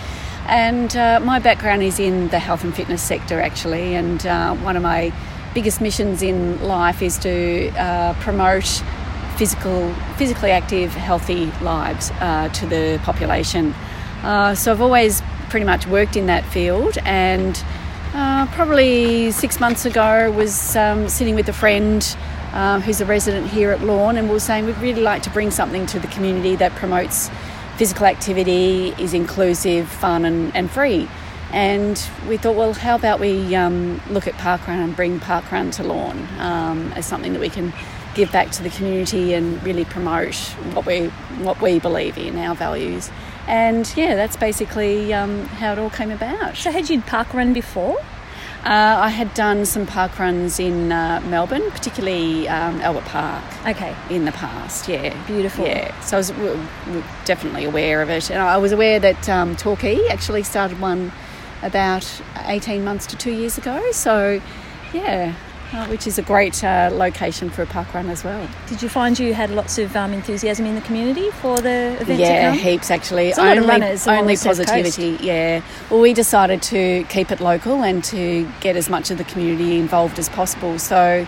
[0.46, 4.76] and uh, my background is in the health and fitness sector actually, and uh, one
[4.76, 5.10] of my
[5.54, 8.82] biggest missions in life is to uh, promote
[9.36, 13.74] physical, physically active, healthy lives uh, to the population.
[14.22, 17.56] So I've always pretty much worked in that field, and
[18.14, 22.16] uh, probably six months ago was um, sitting with a friend
[22.52, 25.30] uh, who's a resident here at Lorne, and we were saying we'd really like to
[25.30, 27.30] bring something to the community that promotes
[27.76, 31.08] physical activity, is inclusive, fun, and, and free.
[31.52, 35.84] And we thought, well, how about we um, look at parkrun and bring parkrun to
[35.84, 37.72] Lorne um, as something that we can
[38.14, 40.34] give back to the community and really promote
[40.74, 41.06] what we
[41.44, 43.10] what we believe in, our values.
[43.48, 46.56] And yeah, that's basically um, how it all came about.
[46.56, 47.98] So, had you parkrun before?
[48.64, 53.44] Uh, I had done some park runs in uh, Melbourne, particularly um, Albert Park.
[53.66, 53.94] Okay.
[54.10, 55.16] In the past, yeah.
[55.26, 55.64] Beautiful.
[55.64, 55.98] Yeah.
[56.00, 58.30] So I was w- w- definitely aware of it.
[58.30, 61.12] And I was aware that um, Torquay actually started one
[61.62, 63.92] about 18 months to two years ago.
[63.92, 64.42] So,
[64.92, 65.34] yeah,
[65.72, 68.48] uh, which is a great uh, location for a park run as well.
[68.66, 72.20] Did you find you had lots of um, enthusiasm in the community for the event
[72.20, 73.28] yeah, heaps actually.
[73.28, 75.18] It's only runners only positivity.
[75.20, 75.62] Yeah.
[75.90, 79.78] Well, we decided to keep it local and to get as much of the community
[79.78, 80.78] involved as possible.
[80.78, 81.26] So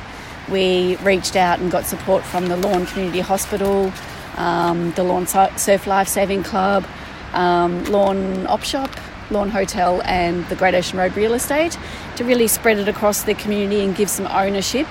[0.50, 3.92] we reached out and got support from the Lorne Community Hospital,
[4.36, 6.84] um, the Lorne Surf Life Saving Club,
[7.32, 8.90] um, Lorne Op Shop,
[9.30, 11.78] Lorne Hotel, and the Great Ocean Road Real Estate
[12.16, 14.86] to really spread it across the community and give some ownership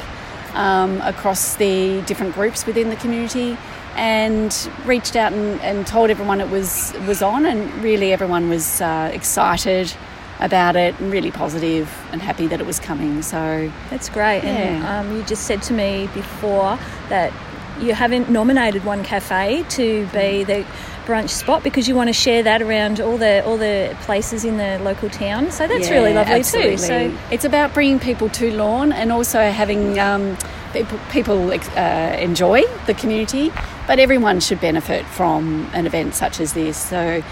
[0.56, 3.58] um, across the different groups within the community
[3.95, 8.82] and reached out and, and told everyone it was was on and really everyone was
[8.82, 9.93] uh, excited
[10.39, 14.43] about it and really positive and happy that it was coming so That's great.
[14.43, 14.99] And Yeah.
[14.99, 17.34] um, you just said to me before that
[17.82, 20.65] you haven't nominated one cafe to be the
[21.10, 24.58] brunch spot because you want to share that around all the all the places in
[24.58, 25.52] the local town.
[25.52, 26.78] So that's really lovely absolutely.
[26.78, 26.78] too.
[26.78, 30.38] So it's about bringing people to Lorne and also having um,
[30.74, 33.52] people, people uh, enjoy the community,
[33.88, 36.78] but everyone should benefit from an event such as this.
[36.78, 37.24] So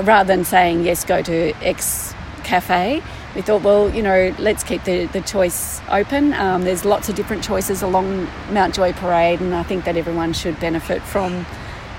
[0.00, 2.14] rather than saying yes, go to X
[2.44, 3.02] cafe.
[3.34, 6.34] We thought, well, you know, let's keep the, the choice open.
[6.34, 10.60] Um, there's lots of different choices along Mountjoy Parade, and I think that everyone should
[10.60, 11.46] benefit from,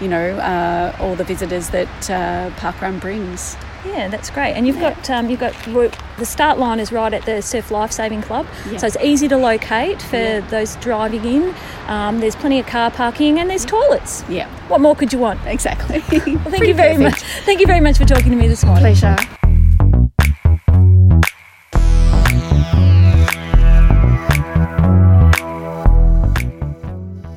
[0.03, 3.55] you know, uh, all the visitors that uh, Parkrun brings.
[3.85, 4.53] yeah, that's great.
[4.53, 5.53] And you've got um, you've got
[6.17, 8.77] the start line is right at the Surf Life Saving Club, Yeah.
[8.77, 11.55] so it's easy to locate for those driving in.
[11.87, 14.23] Um, there's plenty of car parking and there's toilets.
[14.29, 14.47] Yeah.
[14.67, 15.39] What more could you want?
[15.45, 15.99] Exactly.
[15.99, 17.23] Well, thank Pretty you very perfect.
[17.23, 17.45] much.
[17.45, 18.83] Thank you very much for talking to me this morning.
[18.95, 19.15] Pleasure.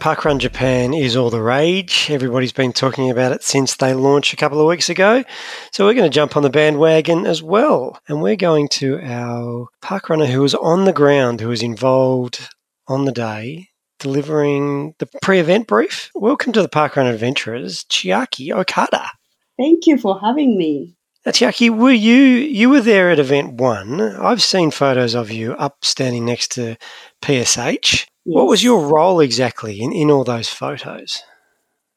[0.06, 2.06] Parkrun Japan is all the rage.
[2.10, 5.24] Everybody's been talking about it since they launched a couple of weeks ago.
[5.72, 7.98] So we're going to jump on the bandwagon as well.
[8.06, 12.48] And we're going to our parkrunner who was on the ground, who was involved
[12.86, 16.12] on the day, delivering the pre event brief.
[16.14, 19.10] Welcome to the Parkrun Adventurers, Chiaki Okada.
[19.58, 20.94] Thank you for having me.
[21.24, 24.00] Now, Chiaki, were you you were there at event one?
[24.00, 26.76] I've seen photos of you up standing next to
[27.22, 28.06] PSH.
[28.26, 31.22] What was your role exactly in, in all those photos?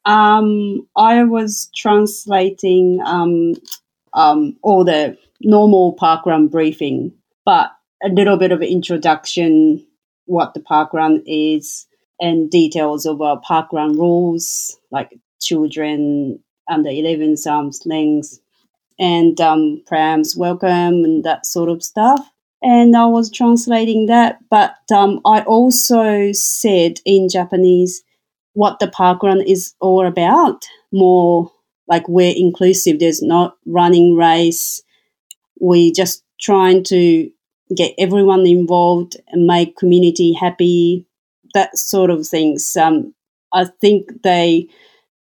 [0.04, 3.54] Um, I was translating um,
[4.12, 7.12] um, all the normal parkrun briefing,
[7.44, 7.72] but
[8.04, 9.84] a little bit of introduction,
[10.26, 11.88] what the parkrun is,
[12.20, 16.38] and details of our parkrun rules, like children
[16.70, 18.38] under 11 arms length,
[19.00, 22.30] and um, prams welcome and that sort of stuff.
[22.62, 28.02] And I was translating that, but um, I also said in Japanese
[28.52, 30.66] what the parkrun is all about.
[30.92, 31.50] More
[31.88, 32.98] like we're inclusive.
[32.98, 34.82] There's not running race.
[35.60, 37.30] We just trying to
[37.74, 41.06] get everyone involved and make community happy.
[41.54, 42.76] That sort of things.
[42.76, 43.14] Um,
[43.52, 44.68] I think they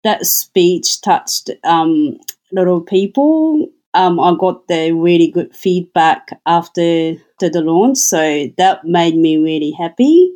[0.04, 2.18] that speech touched um,
[2.52, 3.70] a lot of people.
[3.94, 9.38] Um, I got the really good feedback after the, the launch, so that made me
[9.38, 10.32] really happy.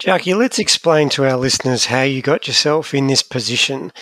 [0.00, 3.92] Chiaki, let's explain to our listeners how you got yourself in this position.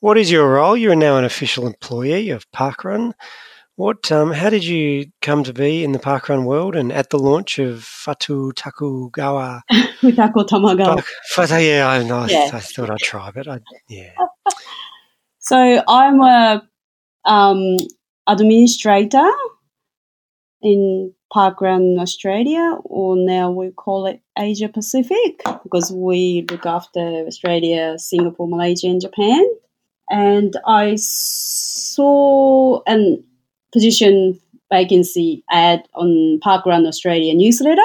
[0.00, 0.76] What is your role?
[0.76, 3.12] You're now an official employee of Parkrun.
[3.80, 4.12] What?
[4.12, 7.58] Um, how did you come to be in the parkrun world and at the launch
[7.58, 9.62] of Fatu Takugawa?
[9.70, 11.02] Futako Tamagawa.
[11.30, 12.50] Fata, yeah, I, I, Yeah.
[12.52, 14.12] I thought I'd try, but I, yeah.
[15.38, 16.62] So I'm a
[17.24, 17.78] um,
[18.26, 19.30] administrator
[20.62, 27.98] in Parkrun Australia, or now we call it Asia Pacific, because we look after Australia,
[27.98, 29.44] Singapore, Malaysia, and Japan.
[30.10, 33.22] And I saw a
[33.72, 34.40] position
[34.72, 37.80] vacancy ad on Parkrun Australia newsletter,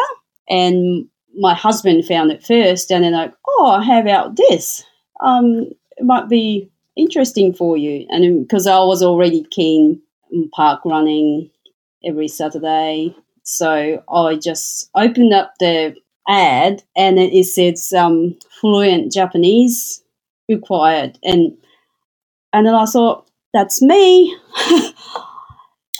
[0.49, 1.05] and
[1.37, 4.83] my husband found it first, and then like, oh, how about this?
[5.21, 10.01] Um, it might be interesting for you, and because I was already keen
[10.53, 11.49] park running
[12.05, 15.95] every Saturday, so I just opened up the
[16.27, 20.03] ad, and it says um, fluent Japanese
[20.49, 21.57] required, and
[22.53, 24.37] and then I thought that's me.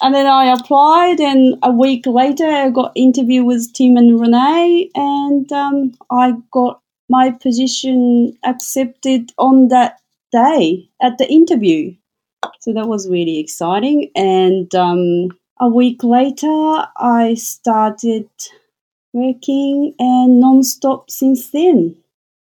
[0.02, 4.90] And then I applied, and a week later, I got interview with Tim and Renee,
[4.94, 10.00] and um, I got my position accepted on that
[10.32, 11.96] day at the interview.
[12.60, 14.12] So that was really exciting.
[14.16, 15.30] And um,
[15.60, 18.30] a week later, I started
[19.14, 21.96] working and non-stop since then.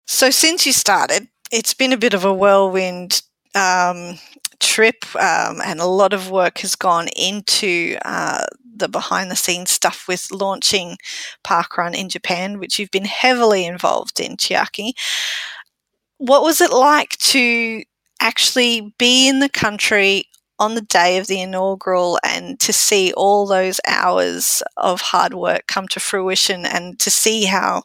[0.06, 3.22] So since you started, it's been a bit of a whirlwind
[3.56, 4.20] um,
[4.60, 9.72] trip, um, and a lot of work has gone into uh, the behind the scenes
[9.72, 10.98] stuff with launching
[11.44, 14.94] Parkrun in Japan, which you've been heavily involved in, Chiaki.
[16.18, 17.84] What was it like to
[18.20, 20.26] actually be in the country
[20.60, 25.68] on the day of the inaugural and to see all those hours of hard work
[25.68, 27.84] come to fruition and to see how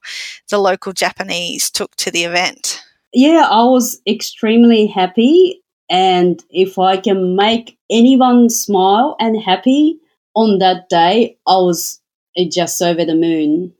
[0.51, 2.83] the local Japanese took to the event?
[3.12, 5.62] Yeah, I was extremely happy.
[5.88, 10.01] And if I can make anyone smile and happy
[10.35, 12.01] on that day, I was
[12.37, 13.73] eh, just over the moon.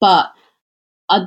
[0.00, 0.30] But
[1.08, 1.26] I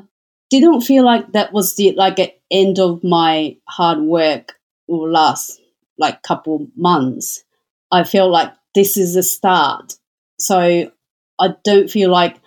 [0.52, 4.57] didn't feel like that was the like end of my hard work
[4.88, 5.60] or last
[5.97, 7.43] like couple months.
[7.91, 9.95] I feel like this is a start.
[10.39, 10.91] So
[11.39, 12.38] I don't feel like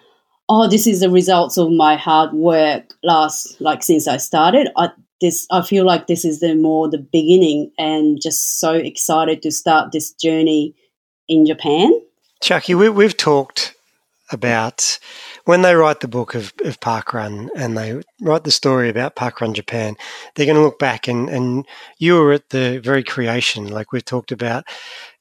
[0.49, 4.69] oh this is the results of my hard work last like since I started.
[4.77, 9.43] I this I feel like this is the more the beginning and just so excited
[9.43, 10.75] to start this journey
[11.29, 11.93] in Japan.
[12.43, 13.75] Chiaki, we, we've talked
[14.33, 14.99] about
[15.45, 19.55] when they write the book of, of Parkrun and they write the story about Parkrun
[19.55, 19.97] Japan,
[20.35, 21.67] they're going to look back and, and
[21.99, 23.67] you were at the very creation.
[23.69, 24.65] Like we've talked about,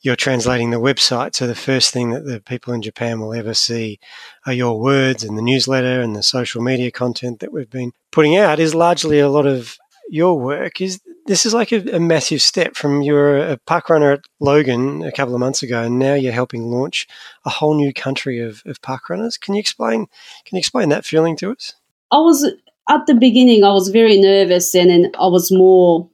[0.02, 1.36] you're translating the website.
[1.36, 4.00] So the first thing that the people in Japan will ever see
[4.46, 8.38] are your words and the newsletter and the social media content that we've been putting
[8.38, 9.78] out is largely a lot of
[10.10, 13.88] your work is this is like a, a, massive step from you were a park
[13.88, 17.08] runner at Logan a couple of months ago, and now you're helping launch
[17.46, 19.38] a whole new country of, of park runners.
[19.38, 20.08] Can you explain?
[20.46, 21.76] Can you explain that feeling to us?
[22.12, 22.52] I was
[22.90, 23.64] at the beginning.
[23.64, 26.10] I was very nervous, and then I was more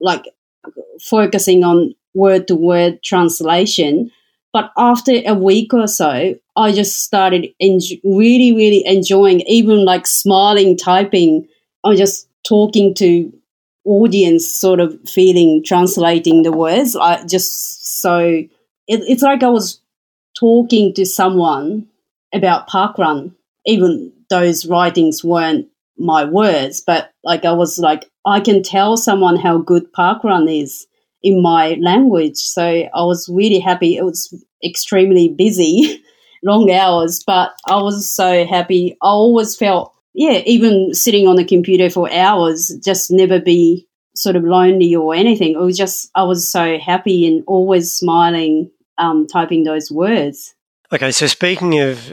[0.00, 0.24] like
[1.02, 4.10] focusing on word to word translation.
[4.54, 10.78] But after a week or so, I just started really, really enjoying, even like smiling,
[10.78, 11.46] typing.
[11.84, 13.30] I just talking to
[13.84, 18.48] audience sort of feeling translating the words i just so it,
[18.86, 19.80] it's like i was
[20.38, 21.86] talking to someone
[22.32, 23.32] about parkrun
[23.66, 25.66] even those writings weren't
[25.98, 30.86] my words but like i was like i can tell someone how good parkrun is
[31.24, 32.36] in my language.
[32.36, 33.96] So I was really happy.
[33.96, 34.32] It was
[34.62, 36.04] extremely busy,
[36.44, 38.92] long hours, but I was so happy.
[39.02, 44.36] I always felt, yeah, even sitting on the computer for hours, just never be sort
[44.36, 45.52] of lonely or anything.
[45.52, 50.54] It was just, I was so happy and always smiling, um, typing those words.
[50.92, 52.12] Okay, so speaking of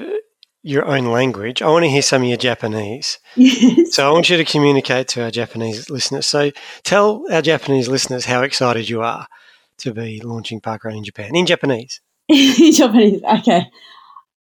[0.64, 3.20] your own language, I want to hear some of your Japanese.
[3.36, 3.94] Yes.
[3.94, 6.26] So I want you to communicate to our Japanese listeners.
[6.26, 6.52] So
[6.84, 9.28] tell our Japanese listeners how excited you are
[9.78, 12.02] to be launching Parkrun in Japan in Japanese.
[12.30, 13.22] In Japanese.
[13.24, 13.70] Okay.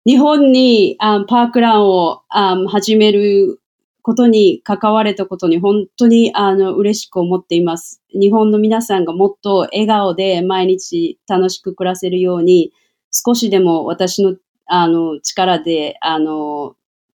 [0.06, 3.60] 日本に、あパークランを、あ始める
[4.04, 8.04] ことに関われたことに本当にあの嬉しく思っています。
[8.14, 12.72] 日本の皆さんがもっと笑顔で毎日楽しく暮らせるように、
[13.12, 14.36] 少しでも私の
[14.68, 16.76] あの力で、あの、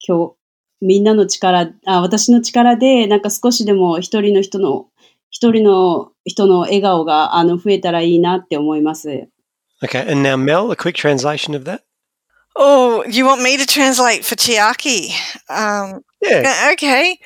[0.06, 0.34] 今日、
[0.80, 4.86] みんなの力、あ私の力で、なんか少しでも一人の人の、
[5.30, 9.28] 一人の人の笑顔があの増えたらいいなって思います。
[9.82, 11.85] Okay, and now Mel, a quick translation of that.
[12.56, 15.10] Oh, you want me to translate for Chiaki?
[15.50, 16.66] Um, Yeah.
[16.68, 17.18] uh, Okay.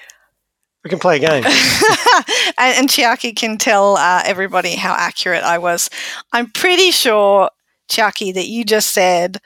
[0.84, 1.44] We can play a game.
[2.58, 5.90] and, and Chiaki can tell uh, everybody how accurate I was.
[6.32, 7.50] I'm pretty sure,
[7.90, 9.38] Chiaki, that you just said,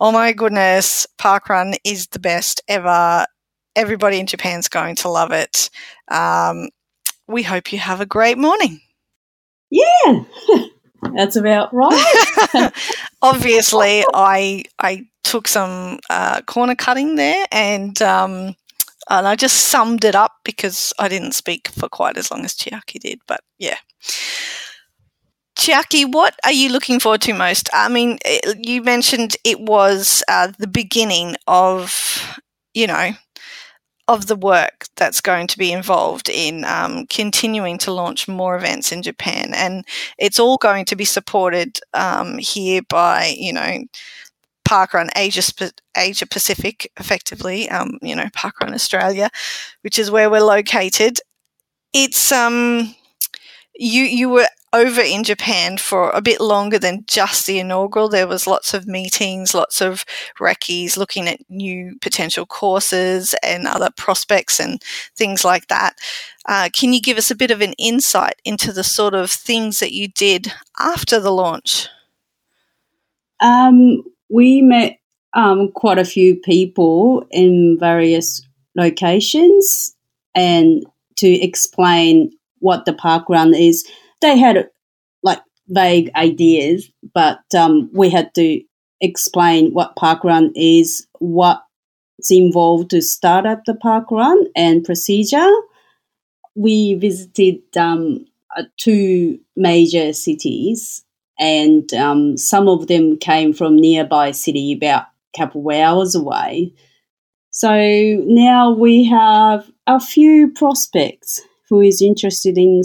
[0.00, 3.26] "Oh my goodness, Parkrun is the best ever.
[3.76, 5.68] Everybody in Japan's going to love it.
[6.08, 6.70] Um,
[7.28, 8.80] we hope you have a great morning."
[9.70, 10.24] Yeah,
[11.14, 12.72] that's about right.
[13.22, 18.56] Obviously, I I took some uh, corner cutting there, and um,
[19.08, 22.54] and I just summed it up because I didn't speak for quite as long as
[22.54, 23.20] Chiaki did.
[23.26, 23.76] But yeah.
[25.58, 27.68] Chiaki, what are you looking forward to most?
[27.74, 32.40] I mean, it, you mentioned it was uh, the beginning of,
[32.72, 33.10] you know,
[34.10, 38.90] of the work that's going to be involved in um, continuing to launch more events
[38.90, 39.86] in Japan, and
[40.18, 43.84] it's all going to be supported um, here by, you know,
[44.68, 45.42] Parkrun Asia
[45.96, 49.30] Asia Pacific, effectively, um, you know, Parkrun Australia,
[49.82, 51.18] which is where we're located.
[51.92, 52.94] It's um,
[53.76, 58.08] you you were over in Japan for a bit longer than just the inaugural.
[58.08, 60.04] There was lots of meetings, lots of
[60.38, 64.80] recce's looking at new potential courses and other prospects and
[65.16, 65.96] things like that.
[66.46, 69.80] Uh, can you give us a bit of an insight into the sort of things
[69.80, 71.88] that you did after the launch?
[73.40, 74.98] Um, we met
[75.34, 78.42] um, quite a few people in various
[78.76, 79.94] locations
[80.34, 80.84] and
[81.16, 83.86] to explain what the park run is.
[84.20, 84.68] They had
[85.22, 88.62] like vague ideas, but um, we had to
[89.00, 91.62] explain what park run is, what's
[92.30, 95.50] involved to start up the park run, and procedure.
[96.54, 101.04] We visited um, uh, two major cities
[101.40, 105.04] and um, some of them came from nearby city about
[105.34, 106.74] a couple of hours away.
[107.50, 107.70] So
[108.26, 112.82] now we have a few prospects who is interested in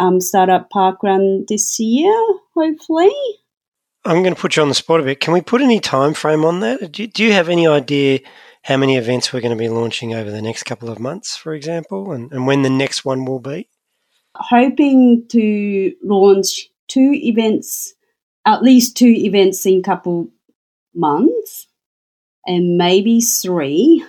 [0.00, 2.12] um, startup parkrun this year,
[2.54, 3.12] hopefully.
[4.04, 5.20] I'm going to put you on the spot a bit.
[5.20, 6.90] Can we put any time frame on that?
[6.90, 8.20] Do you, do you have any idea
[8.62, 11.54] how many events we're going to be launching over the next couple of months, for
[11.54, 13.68] example, and, and when the next one will be?
[14.34, 17.92] Hoping to launch two events,
[18.46, 20.30] at least two events in couple
[20.94, 21.66] months,
[22.46, 24.04] and maybe three.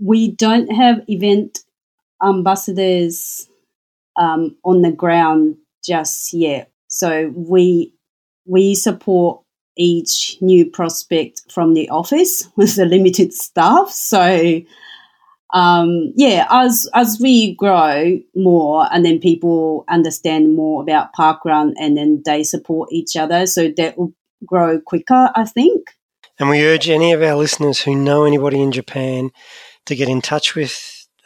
[0.00, 1.60] We don't have event
[2.22, 3.48] ambassadors
[4.16, 7.94] um, on the ground just yet, so we
[8.46, 9.40] we support
[9.76, 13.88] each new prospect from the office with the limited staff.
[13.90, 14.60] So
[15.52, 21.96] um, yeah, as as we grow more, and then people understand more about parkrun, and
[21.96, 24.14] then they support each other, so that will
[24.46, 25.30] grow quicker.
[25.34, 25.90] I think.
[26.38, 29.30] And we urge any of our listeners who know anybody in Japan
[29.86, 30.72] to get in touch with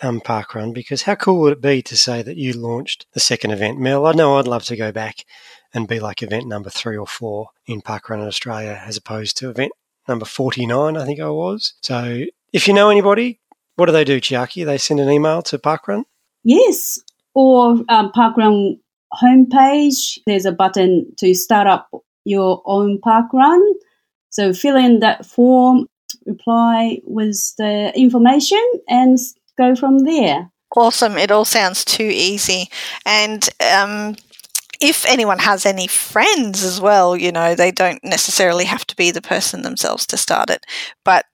[0.02, 3.50] um, Parkrun because how cool would it be to say that you launched the second
[3.50, 3.78] event?
[3.78, 5.24] Mel, I know I'd love to go back
[5.72, 9.50] and be like event number three or four in Parkrun in Australia as opposed to
[9.50, 9.72] event
[10.08, 11.74] number 49, I think I was.
[11.80, 13.40] So if you know anybody,
[13.76, 14.64] what do they do, Chiaki?
[14.64, 16.04] They send an email to Parkrun?
[16.44, 17.00] Yes,
[17.34, 18.78] or um, parkrun
[19.12, 20.18] homepage.
[20.26, 21.88] There's a button to start up
[22.24, 23.62] your own parkrun.
[24.30, 25.86] So fill in that form,
[26.24, 29.18] reply with the information, and
[29.56, 30.50] go from there.
[30.76, 31.16] Awesome.
[31.16, 32.68] It all sounds too easy.
[33.04, 34.16] And um,
[34.80, 39.10] if anyone has any friends as well, you know, they don't necessarily have to be
[39.10, 40.64] the person themselves to start it.
[41.04, 41.24] But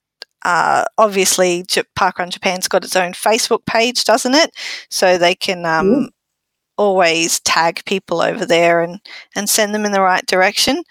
[0.45, 4.51] uh, obviously, J- Parkrun Japan's got its own Facebook page, doesn't it?
[4.91, 6.09] So they can um, Mm.
[6.79, 9.01] always tag people over there and,
[9.37, 10.83] and send them in the right direction.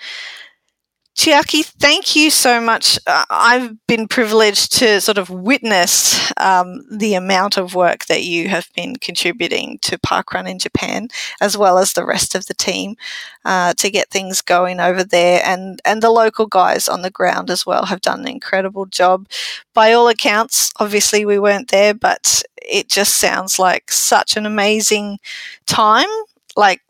[1.15, 2.97] Chiaki, thank you so much.
[3.05, 8.47] Uh, I've been privileged to sort of witness um, the amount of work that you
[8.47, 11.09] have been contributing to Parkrun in Japan,
[11.41, 12.95] as well as the rest of the team,
[13.43, 15.41] uh, to get things going over there.
[15.43, 19.27] And, and the local guys on the ground as well have done an incredible job.
[19.73, 25.19] By all accounts, obviously we weren't there, but it just sounds like such an amazing
[25.67, 26.09] time.
[26.55, 26.81] Like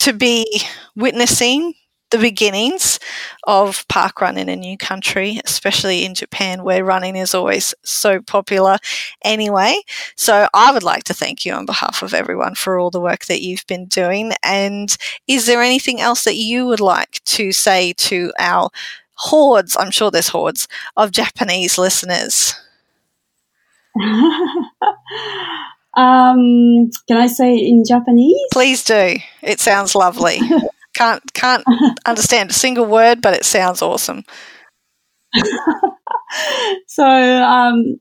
[0.00, 0.62] to be
[0.96, 1.74] witnessing
[2.10, 2.98] the beginnings
[3.46, 8.20] of park run in a new country, especially in Japan, where running is always so
[8.20, 8.78] popular
[9.22, 9.76] anyway.
[10.16, 13.24] So I would like to thank you on behalf of everyone for all the work
[13.26, 14.32] that you've been doing.
[14.42, 14.96] And
[15.26, 18.70] is there anything else that you would like to say to our
[19.14, 22.54] hordes, I'm sure there's hordes, of Japanese listeners?
[25.96, 28.38] um, can I say in Japanese?
[28.52, 29.16] Please do.
[29.42, 30.38] It sounds lovely.
[30.96, 31.64] can't can't
[32.06, 34.24] understand a single word, but it sounds awesome.
[36.86, 37.98] so, um,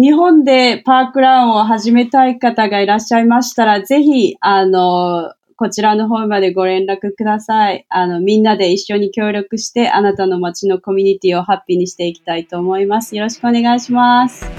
[0.00, 7.84] 日本でパークランを始めたい方がいらっしゃいましたら、ぜひ、あの、こちらの方までご連絡ください。
[7.88, 13.16] あの、みんなで一緒に協力して、あなたの街のコミュニティをハッピーにしていきたいと思います。
[13.16, 14.57] よろしくお願いします。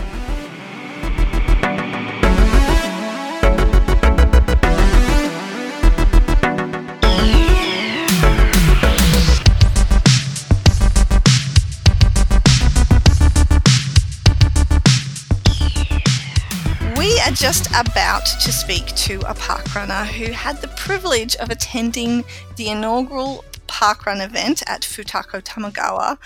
[17.39, 22.21] Just about to speak to a parkrunner who had the privilege of attending
[22.57, 26.17] the inaugural parkrun event at Futako Tamagawa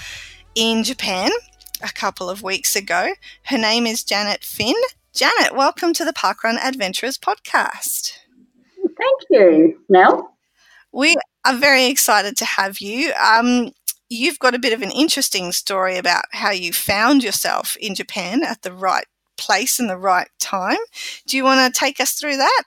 [0.55, 1.29] in Japan
[1.83, 3.13] a couple of weeks ago.
[3.43, 4.73] Her name is Janet Finn.
[5.13, 8.13] Janet, welcome to the Parkrun Adventurers podcast.
[8.77, 10.35] Thank you, Mel.
[10.91, 13.13] We are very excited to have you.
[13.23, 13.69] Um,
[14.09, 18.43] you've got a bit of an interesting story about how you found yourself in Japan
[18.43, 19.05] at the right
[19.37, 20.77] place in the right time.
[21.27, 22.63] Do you want to take us through that?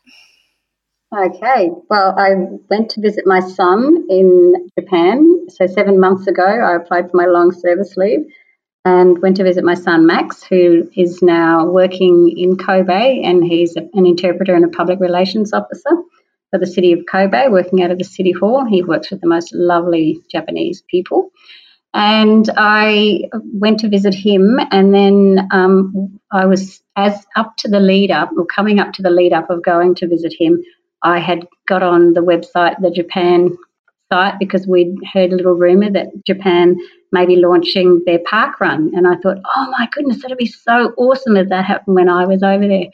[1.16, 1.70] Okay.
[1.88, 2.34] Well, I
[2.68, 5.46] went to visit my son in Japan.
[5.48, 8.26] So, seven months ago, I applied for my long service leave
[8.84, 13.76] and went to visit my son Max, who is now working in Kobe, and he's
[13.76, 15.90] an interpreter and a public relations officer
[16.50, 18.64] for the city of Kobe, working out of the city hall.
[18.64, 21.30] He works with the most lovely Japanese people.
[21.98, 23.22] And I
[23.54, 28.30] went to visit him, and then um, I was as up to the lead up,
[28.36, 30.62] or coming up to the lead up of going to visit him.
[31.02, 33.56] I had got on the website, the Japan
[34.12, 36.76] site, because we'd heard a little rumor that Japan
[37.12, 40.92] may be launching their park run, and I thought, oh my goodness, that'd be so
[40.98, 42.88] awesome if that happened when I was over there.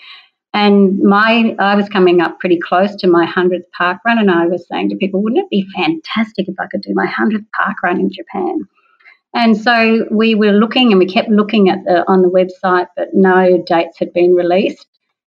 [0.55, 4.47] And my, I was coming up pretty close to my hundredth park run, and I
[4.47, 7.83] was saying to people, wouldn't it be fantastic if I could do my hundredth park
[7.83, 8.61] run in Japan?
[9.35, 13.09] And so we were looking and we kept looking at the, on the website, but
[13.15, 14.87] no dates had been released.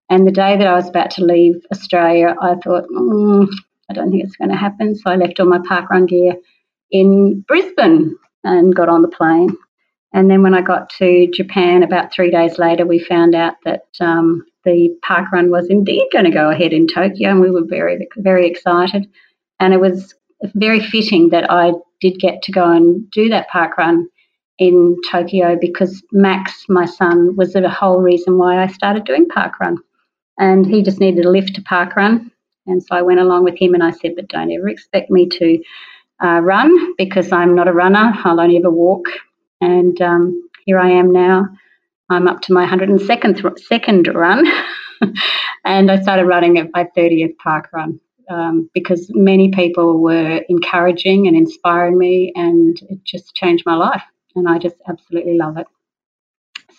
[0.09, 3.47] And the day that I was about to leave Australia, I thought, mm,
[3.89, 4.95] I don't think it's going to happen.
[4.95, 6.35] So I left all my parkrun gear
[6.91, 9.49] in Brisbane and got on the plane.
[10.13, 13.87] And then when I got to Japan about three days later, we found out that
[13.99, 18.07] um, the parkrun was indeed going to go ahead in Tokyo, and we were very,
[18.17, 19.09] very excited.
[19.59, 20.13] And it was
[20.53, 24.07] very fitting that I did get to go and do that park run
[24.57, 29.59] in Tokyo because Max, my son, was the whole reason why I started doing park
[29.59, 29.77] run.
[30.37, 32.31] And he just needed a lift to park run.
[32.67, 35.27] And so I went along with him and I said, but don't ever expect me
[35.29, 35.59] to
[36.23, 38.13] uh, run because I'm not a runner.
[38.23, 39.05] I'll only ever walk.
[39.61, 41.47] And um, here I am now.
[42.09, 44.45] I'm up to my 102nd second run.
[45.65, 47.99] and I started running at my 30th park run
[48.29, 54.03] um, because many people were encouraging and inspiring me, and it just changed my life.
[54.35, 55.67] And I just absolutely love it.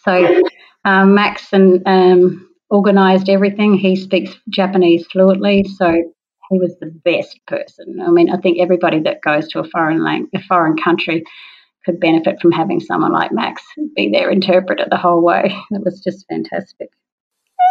[0.04, 0.42] So,
[0.84, 3.78] um, Max and um, organised everything.
[3.78, 5.92] He speaks Japanese fluently, so
[6.50, 8.00] he was the best person.
[8.00, 11.24] I mean, I think everybody that goes to a foreign lang- a foreign country
[11.84, 13.62] could benefit from having someone like Max
[13.94, 15.56] be their interpreter the whole way.
[15.70, 16.90] It was just fantastic.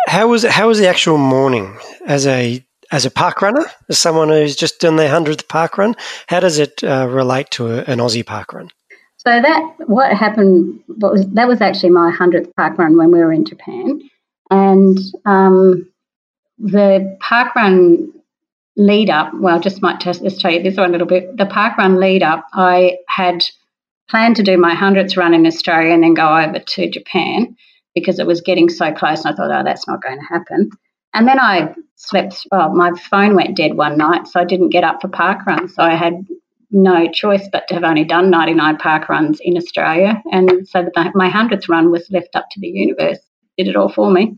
[0.07, 2.63] How was how was the actual morning as a
[2.95, 5.95] as a park runner, as someone who's just done their hundredth park run,
[6.27, 8.71] how does it uh, relate to a, an Aussie park run?
[9.17, 13.19] So that what happened what was that was actually my hundredth park run when we
[13.19, 14.01] were in Japan,
[14.49, 15.91] and um,
[16.57, 18.13] the park run
[18.77, 19.33] lead up.
[19.33, 21.35] Well, just might just, just tell you this one a little bit.
[21.35, 23.43] The park run lead up, I had
[24.09, 27.57] planned to do my hundredth run in Australia and then go over to Japan
[27.93, 30.69] because it was getting so close, and I thought, oh, that's not going to happen.
[31.16, 34.84] And then I slept, well, my phone went dead one night, so I didn't get
[34.84, 35.74] up for park runs.
[35.74, 36.28] So I had
[36.72, 40.22] no choice but to have only done 99 park runs in Australia.
[40.34, 43.20] And so the, my 100th run was left up to the universe,
[43.57, 44.36] did it all for me.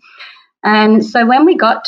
[0.63, 1.87] And so when we got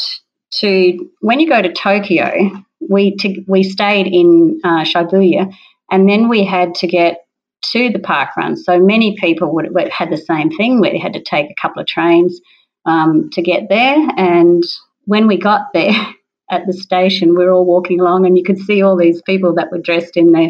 [0.54, 2.50] to, when you go to Tokyo,
[2.90, 5.54] we, to, we stayed in uh, Shibuya
[5.92, 7.26] and then we had to get
[7.66, 8.56] to the park run.
[8.58, 10.82] So many people would, would had the same thing.
[10.82, 12.42] We had to take a couple of trains
[12.86, 13.98] um, to get there.
[14.18, 14.64] And
[15.06, 15.94] when we got there
[16.52, 19.54] at the station, we were all walking along, and you could see all these people
[19.56, 20.50] that were dressed in their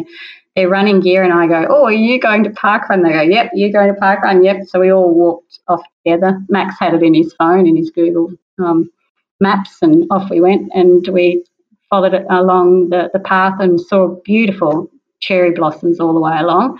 [0.56, 1.22] their running gear.
[1.22, 3.92] And I go, "Oh, are you going to park run?" They go, "Yep, you're going
[3.92, 4.66] to park run." Yep.
[4.66, 6.40] So we all walked off together.
[6.48, 8.90] Max had it in his phone in his Google um,
[9.40, 10.70] Maps, and off we went.
[10.74, 11.44] And we
[11.88, 14.88] followed it along the, the path and saw beautiful
[15.20, 16.78] cherry blossoms all the way along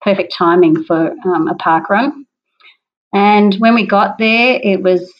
[0.00, 2.26] perfect timing for um, a park run.
[3.12, 5.12] And when we got there, it was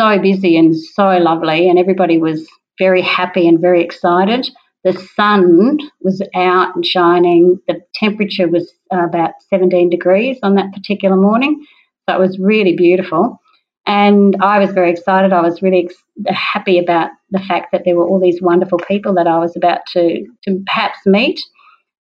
[0.00, 2.48] so busy and so lovely, and everybody was
[2.78, 4.48] very happy and very excited.
[4.84, 7.60] The sun was out and shining.
[7.68, 11.64] The temperature was about 17 degrees on that particular morning.
[12.08, 13.38] So it was really beautiful.
[13.86, 15.32] And I was very excited.
[15.32, 19.14] I was really ex- happy about the fact that there were all these wonderful people
[19.14, 21.40] that I was about to, to perhaps meet.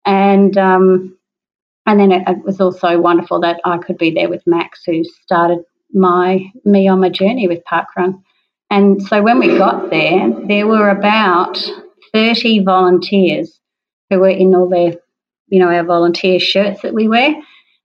[0.06, 1.18] And um,
[1.90, 5.04] and then it, it, was also wonderful that I could be there with Max, who
[5.24, 5.58] started
[5.92, 8.22] my me on my journey with Parkrun.
[8.70, 11.58] And so when we got there, there were about
[12.14, 13.60] 30 volunteers
[14.12, 14.94] who were in all their,
[15.48, 17.34] you know, our volunteer shirts that we wear,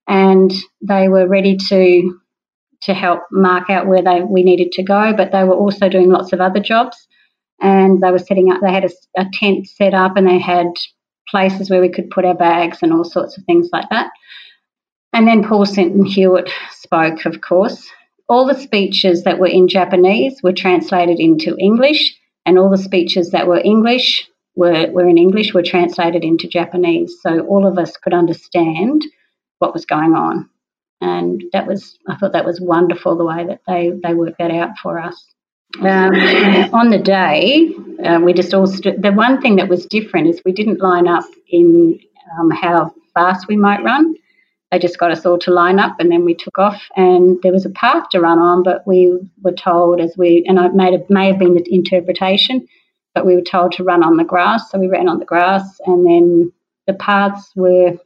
[0.06, 0.52] and
[0.82, 2.20] they were ready to
[2.82, 5.14] to help mark out where they we needed to go.
[5.16, 7.08] But they were also doing lots of other jobs,
[7.58, 8.60] and they were setting up.
[8.60, 10.66] They had a, a tent set up, and they had
[11.28, 14.10] places where we could put our bags and all sorts of things like that.
[15.12, 17.88] And then Paul Sinton Hewitt spoke, of course.
[18.28, 22.16] All the speeches that were in Japanese were translated into English,
[22.46, 27.14] and all the speeches that were English were, were in English were translated into Japanese.
[27.20, 29.04] So all of us could understand
[29.58, 30.48] what was going on.
[31.00, 34.50] And that was, I thought that was wonderful the way that they, they worked that
[34.50, 35.33] out for us.
[35.80, 36.14] Um,
[36.72, 37.70] on the day,
[38.04, 38.66] uh, we just all.
[38.66, 41.98] The one thing that was different is we didn't line up in
[42.38, 44.14] um, how fast we might run.
[44.70, 46.80] They just got us all to line up, and then we took off.
[46.96, 50.58] And there was a path to run on, but we were told as we and
[50.58, 52.66] it may have, may have been the interpretation,
[53.14, 54.70] but we were told to run on the grass.
[54.70, 56.52] So we ran on the grass, and then
[56.86, 57.98] the paths were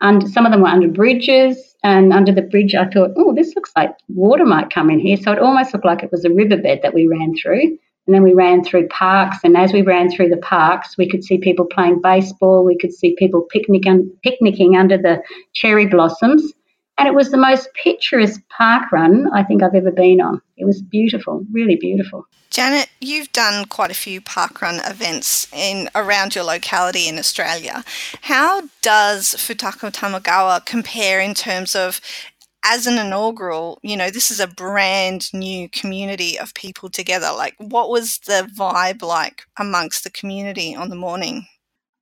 [0.00, 0.26] under.
[0.28, 3.70] Some of them were under bridges, and under the bridge, I thought, oh, this looks
[3.76, 5.16] like water might come in here.
[5.16, 7.78] So it almost looked like it was a riverbed that we ran through.
[8.06, 9.36] And then we ran through parks.
[9.44, 12.64] And as we ran through the parks, we could see people playing baseball.
[12.64, 13.84] We could see people picnic
[14.22, 15.22] picnicking under the
[15.52, 16.42] cherry blossoms.
[16.98, 20.42] And it was the most picturesque park run I think I've ever been on.
[20.56, 22.26] It was beautiful, really beautiful.
[22.50, 27.84] Janet, you've done quite a few parkrun events in around your locality in Australia.
[28.22, 32.00] How does Futako Tamagawa compare in terms of
[32.64, 37.28] as an inaugural, you know, this is a brand new community of people together.
[37.34, 41.46] Like, what was the vibe like amongst the community on the morning?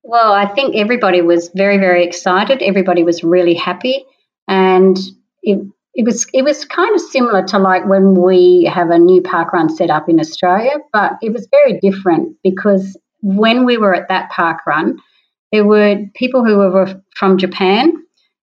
[0.03, 2.63] Well, I think everybody was very, very excited.
[2.63, 4.07] Everybody was really happy
[4.49, 4.99] and
[5.43, 5.59] it,
[5.95, 9.53] it was it was kind of similar to like when we have a new park
[9.53, 14.09] run set up in Australia, but it was very different because when we were at
[14.09, 14.99] that park run,
[15.53, 17.93] there were people who were from Japan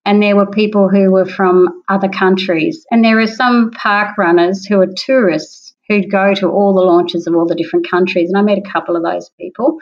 [0.06, 2.86] and there were people who were from other countries.
[2.92, 7.28] And there are some park runners who are tourists who'd go to all the launches
[7.28, 8.30] of all the different countries.
[8.30, 9.78] And I met a couple of those people.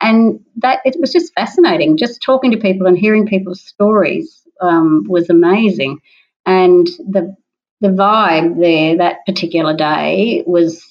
[0.00, 5.04] And that it was just fascinating, just talking to people and hearing people's stories um,
[5.08, 6.00] was amazing,
[6.46, 7.36] and the
[7.80, 10.82] the vibe there that particular day was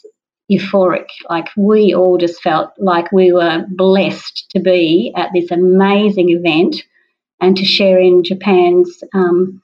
[0.51, 1.07] euphoric.
[1.29, 6.83] Like we all just felt like we were blessed to be at this amazing event
[7.39, 9.61] and to share in Japan's um,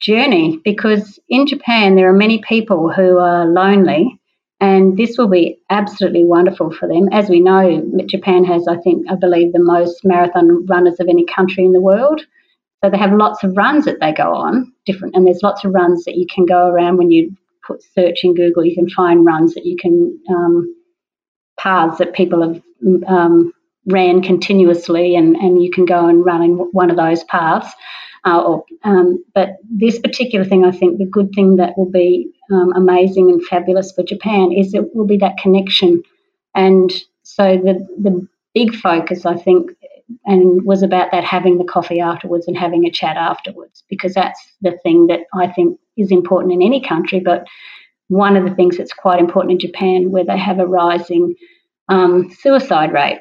[0.00, 0.58] journey.
[0.64, 4.18] Because in Japan there are many people who are lonely.
[4.60, 7.08] And this will be absolutely wonderful for them.
[7.12, 11.26] As we know, Japan has, I think, I believe, the most marathon runners of any
[11.26, 12.22] country in the world.
[12.84, 15.72] So they have lots of runs that they go on, different, and there's lots of
[15.72, 17.34] runs that you can go around when you
[17.66, 18.62] put search in Google.
[18.62, 20.76] You can find runs that you can um,
[21.58, 22.62] paths that people have
[23.06, 23.54] um,
[23.86, 27.72] ran continuously, and and you can go and run in one of those paths.
[28.26, 32.30] Uh, or, um, but this particular thing, I think the good thing that will be
[32.52, 36.02] um, amazing and fabulous for Japan is it will be that connection,
[36.54, 39.70] and so the the big focus, I think,
[40.24, 44.40] and was about that having the coffee afterwards and having a chat afterwards because that's
[44.60, 47.46] the thing that I think is important in any country, but
[48.08, 51.34] one of the things that's quite important in Japan, where they have a rising
[51.88, 53.20] um, suicide rate.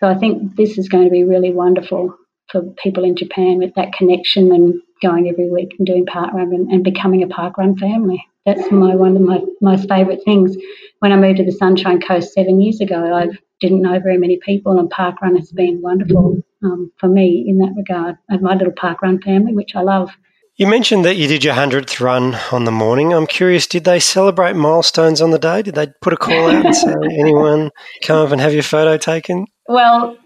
[0.00, 2.16] So I think this is going to be really wonderful
[2.50, 6.70] for people in Japan with that connection and going every week and doing parkrun and,
[6.70, 8.24] and becoming a parkrun family.
[8.46, 10.56] That's my one of my most favourite things.
[10.98, 13.28] When I moved to the Sunshine Coast seven years ago, I
[13.62, 17.72] didn't know very many people, and parkrun has been wonderful um, for me in that
[17.76, 18.16] regard.
[18.28, 20.10] Have my little parkrun family, which I love.
[20.56, 23.14] You mentioned that you did your 100th run on the morning.
[23.14, 25.62] I'm curious, did they celebrate milestones on the day?
[25.62, 27.70] Did they put a call out and say, anyone
[28.02, 29.46] come up and have your photo taken?
[29.66, 30.18] Well,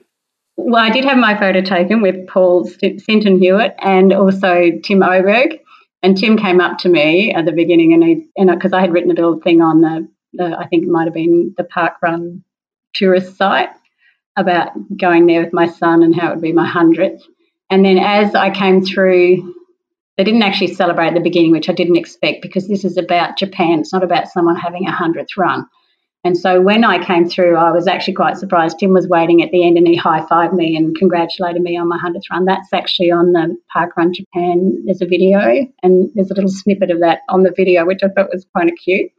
[0.57, 5.61] well, I did have my photo taken with Paul Sinton Hewitt and also Tim Oberg.
[6.03, 8.93] And Tim came up to me at the beginning, and he, and because I had
[8.93, 11.95] written a little thing on the, the, I think it might have been the Park
[12.03, 12.45] Run
[12.97, 13.71] tourist site
[14.37, 17.23] about going there with my son and how it would be my hundredth.
[17.71, 19.55] And then as I came through
[20.17, 23.37] they didn't actually celebrate at the beginning, which I didn't expect because this is about
[23.37, 23.81] Japan.
[23.81, 25.67] It's not about someone having a hundredth run.
[26.25, 28.79] And so when I came through, I was actually quite surprised.
[28.79, 31.89] Tim was waiting at the end and he high fived me and congratulated me on
[31.89, 32.47] my 100th run.
[32.47, 34.83] That's actually on the Park Run Japan.
[34.87, 38.09] There's a video and there's a little snippet of that on the video, which I
[38.09, 39.13] thought was kind of cute.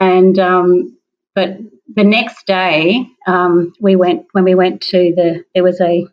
[0.00, 0.98] And, um,
[1.36, 1.58] but
[1.94, 6.06] the next day, um, we went, when we went to the, there was a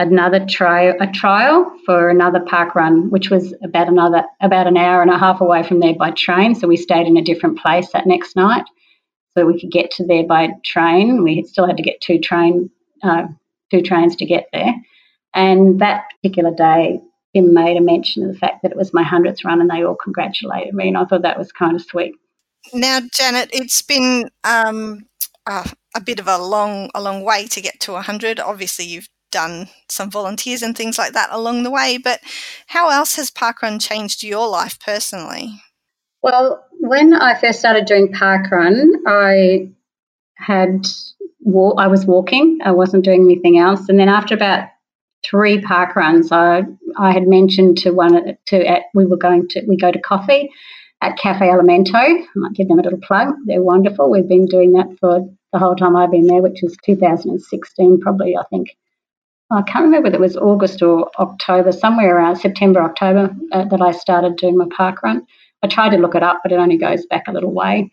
[0.00, 5.02] another trial a trial for another park run, which was about another about an hour
[5.02, 6.54] and a half away from there by train.
[6.54, 8.64] So we stayed in a different place that next night,
[9.34, 11.22] so we could get to there by train.
[11.22, 12.70] We still had to get two train
[13.02, 13.26] uh,
[13.70, 14.74] two trains to get there,
[15.34, 17.00] and that particular day.
[17.32, 19.84] Tim made a mention of the fact that it was my 100th run and they
[19.84, 22.16] all congratulated me, and I thought that was kind of sweet.
[22.72, 25.06] Now, Janet, it's been um,
[25.46, 28.38] uh, a bit of a long, a long way to get to 100.
[28.38, 31.98] Obviously, you've done some volunteers and things like that along the way.
[31.98, 32.20] But
[32.66, 35.60] how else has parkrun changed your life personally?
[36.22, 39.70] Well, when I first started doing parkrun, I
[40.34, 40.86] had
[41.78, 42.58] I was walking.
[42.64, 43.88] I wasn't doing anything else.
[43.88, 44.68] And then after about
[45.24, 46.64] three park runs, I
[46.98, 50.50] I had mentioned to one to at, we were going to we go to coffee
[51.02, 51.94] at Cafe Elemento.
[51.94, 53.28] I might give them a little plug.
[53.46, 54.10] They're wonderful.
[54.10, 55.20] We've been doing that for
[55.52, 58.68] the whole time I've been there, which is 2016, probably I think
[59.52, 63.82] I can't remember whether it was August or October, somewhere around September, October, uh, that
[63.82, 65.26] I started doing my park run.
[65.62, 67.90] I tried to look it up, but it only goes back a little way.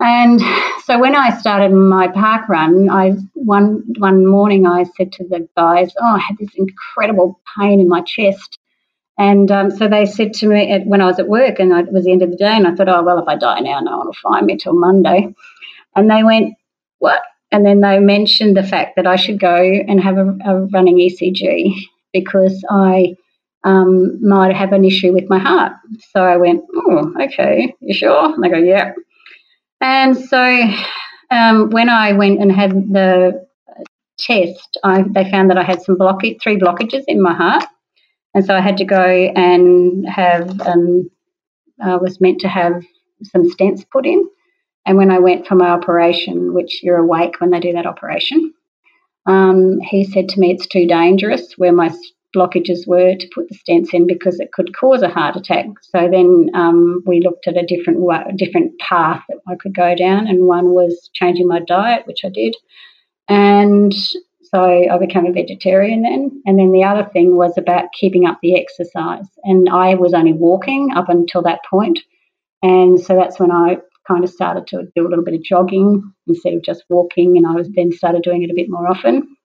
[0.00, 0.40] And
[0.84, 5.46] so when I started my park run, I one one morning I said to the
[5.56, 8.58] guys, "Oh, I had this incredible pain in my chest."
[9.18, 11.92] And um, so they said to me at, when I was at work, and it
[11.92, 13.80] was the end of the day, and I thought, "Oh well, if I die now,
[13.80, 15.34] no one will find me till Monday."
[15.94, 16.54] And they went,
[16.98, 17.20] "What?
[17.52, 20.98] And then they mentioned the fact that I should go and have a, a running
[20.98, 21.74] ECG
[22.12, 23.16] because I
[23.64, 25.72] um, might have an issue with my heart.
[26.12, 28.32] So I went, oh, okay, you sure?
[28.32, 28.92] And they go, yeah.
[29.80, 30.62] And so
[31.30, 33.46] um, when I went and had the
[34.18, 37.64] test, I, they found that I had some blockage, three blockages in my heart.
[38.34, 41.10] And so I had to go and have, um,
[41.82, 42.84] I was meant to have
[43.24, 44.24] some stents put in.
[44.86, 48.52] And when I went for my operation, which you're awake when they do that operation,
[49.26, 51.90] um, he said to me it's too dangerous where my
[52.34, 55.66] blockages were to put the stents in because it could cause a heart attack.
[55.82, 57.98] So then um, we looked at a different
[58.36, 62.28] different path that I could go down, and one was changing my diet, which I
[62.28, 62.56] did,
[63.28, 63.92] and
[64.52, 66.42] so I became a vegetarian then.
[66.44, 70.32] And then the other thing was about keeping up the exercise, and I was only
[70.32, 72.00] walking up until that point,
[72.62, 73.78] and so that's when I
[74.08, 77.46] kind of started to do a little bit of jogging instead of just walking, and
[77.46, 79.36] I was then started doing it a bit more often.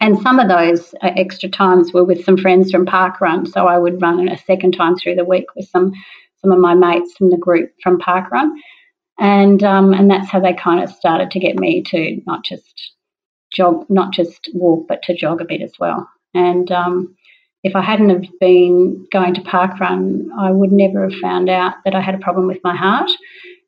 [0.00, 3.66] And some of those uh, extra times were with some friends from Park Run, so
[3.66, 5.92] I would run a second time through the week with some
[6.42, 8.54] some of my mates from the group from Park Run,
[9.18, 12.92] and um, and that's how they kind of started to get me to not just
[13.56, 16.08] jog, not just walk, but to jog a bit as well.
[16.34, 17.16] And um,
[17.62, 21.74] if I hadn't have been going to Park Run, I would never have found out
[21.84, 23.10] that I had a problem with my heart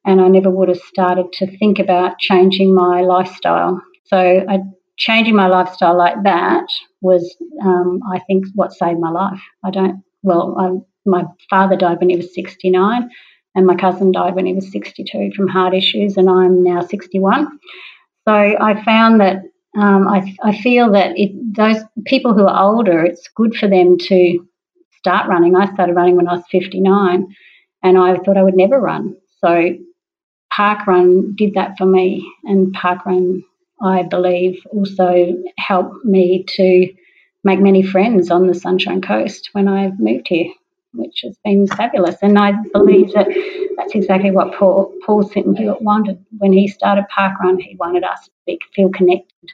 [0.05, 3.82] and I never would have started to think about changing my lifestyle.
[4.05, 4.61] So I,
[4.97, 6.66] changing my lifestyle like that
[7.01, 9.41] was, um, I think, what saved my life.
[9.64, 10.03] I don't.
[10.22, 13.09] Well, I, my father died when he was 69,
[13.55, 17.59] and my cousin died when he was 62 from heart issues, and I'm now 61.
[18.26, 19.43] So I found that
[19.77, 23.99] um, I, I feel that it, those people who are older, it's good for them
[23.99, 24.47] to
[24.97, 25.55] start running.
[25.57, 27.27] I started running when I was 59,
[27.83, 29.16] and I thought I would never run.
[29.45, 29.75] So
[30.53, 33.43] Parkrun did that for me, and Parkrun,
[33.81, 36.89] I believe, also helped me to
[37.45, 40.53] make many friends on the Sunshine Coast when I moved here.
[40.95, 42.16] which has been fabulous.
[42.23, 43.29] And I believe that
[43.79, 47.61] that's exactly what Paul, Paul Sinton Hewitt wanted when he started Parkrun.
[47.61, 49.51] He wanted us to be, feel connected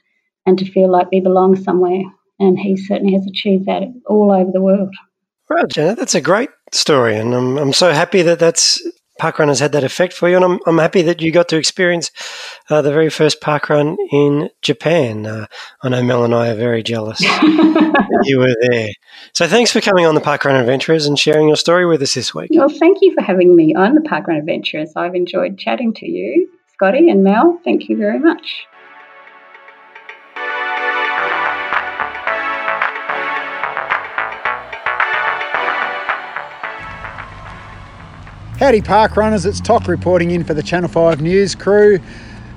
[0.47, 2.03] and to feel like we belong somewhere.
[2.41, 4.95] And he certainly has achieved that all over the world.
[5.49, 8.83] Right, Janet, that's a great story, and I'm, I'm so happy that that's
[9.21, 11.57] parkrun has had that effect for you, and I'm, I'm happy that you got to
[11.57, 12.11] experience
[12.71, 15.27] uh, the very first parkrun in Japan.
[15.27, 15.47] Uh,
[15.83, 18.91] I know Mel and I are very jealous that you were there.
[19.33, 22.35] So thanks for coming on the Parkrun Adventurers and sharing your story with us this
[22.35, 22.51] week.
[22.53, 24.93] Well, thank you for having me on the Parkrun Adventurers.
[24.97, 27.61] I've enjoyed chatting to you, Scotty and Mel.
[27.65, 28.67] Thank you very much.
[38.59, 41.99] Howdy park runners, it's TOC reporting in for the Channel 5 News crew.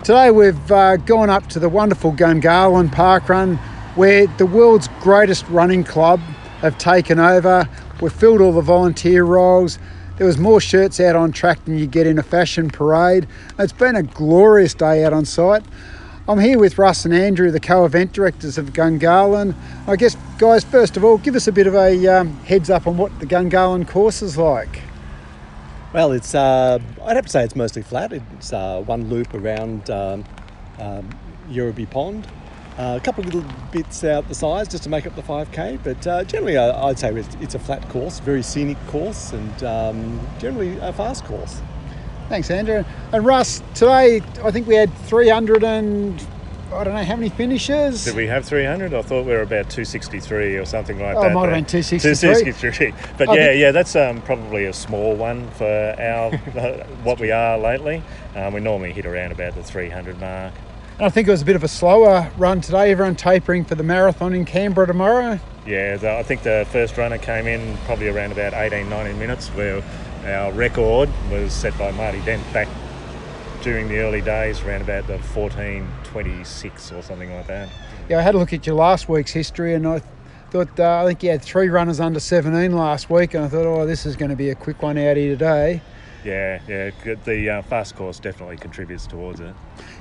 [0.04, 3.56] Today we've uh, gone up to the wonderful Gungahlin Park Run
[3.96, 6.20] where the world's greatest running club
[6.60, 7.68] have taken over.
[8.00, 9.80] We've filled all the volunteer roles.
[10.18, 13.28] There was more shirts out on track than you get in a fashion parade.
[13.58, 15.64] It's been a glorious day out on site.
[16.28, 19.56] I'm here with Russ and Andrew, the co-event directors of Gungahlin.
[19.88, 22.86] I guess, guys, first of all, give us a bit of a um, heads up
[22.86, 24.82] on what the Gungahlin course is like.
[25.98, 28.14] Well, it's uh, I'd have to say it's mostly flat.
[28.14, 30.24] It's uh, one loop around um,
[30.78, 31.10] um,
[31.90, 32.28] Pond.
[32.78, 35.84] Uh, a couple of little bits out the sides just to make up the 5k,
[35.84, 39.64] but uh, generally uh, I'd say it's, it's, a flat course, very scenic course, and
[39.64, 41.62] um, generally a fast course.
[42.30, 42.84] Thanks, Andrew.
[43.12, 46.24] And Russ, today I think we had 300 and
[46.78, 48.06] I don't know how many finishes.
[48.06, 48.94] Did we have 300?
[48.94, 51.32] I thought we were about 263 or something like oh, that.
[51.32, 52.44] Oh, might have been 263.
[52.44, 52.94] 263.
[53.18, 56.38] But yeah, yeah, that's um, probably a small one for our
[57.04, 58.04] what we are lately.
[58.36, 60.54] Um, we normally hit around about the 300 mark.
[60.98, 62.92] And I think it was a bit of a slower run today.
[62.92, 65.40] Everyone tapering for the marathon in Canberra tomorrow.
[65.66, 69.48] Yeah, the, I think the first runner came in probably around about 18, 19 minutes,
[69.50, 69.84] where
[70.26, 72.68] our record was set by Marty Dent back
[73.62, 75.18] during the early days, around about the
[76.18, 77.70] 1426 or something like that.
[78.10, 80.02] Yeah, I had a look at your last week's history and I
[80.50, 83.66] thought, uh, I think you had three runners under 17 last week, and I thought,
[83.66, 85.82] oh, this is going to be a quick one out here today.
[86.24, 86.92] Yeah, yeah,
[87.26, 89.54] the uh, fast course definitely contributes towards it.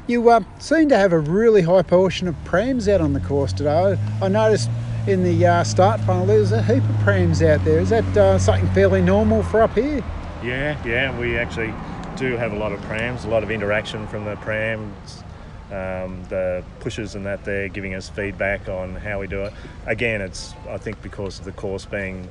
[0.06, 3.52] You uh, seem to have a really high portion of prams out on the course
[3.52, 3.98] today.
[4.22, 4.70] I noticed
[5.06, 7.78] in the uh, start funnel there's a heap of prams out there.
[7.78, 10.02] Is that uh, something fairly normal for up here?
[10.42, 11.72] Yeah, yeah, we actually
[12.16, 15.22] do have a lot of prams, a lot of interaction from the prams,
[15.70, 19.52] um, the pushers and that they're giving us feedback on how we do it.
[19.86, 22.28] Again, it's I think because of the course being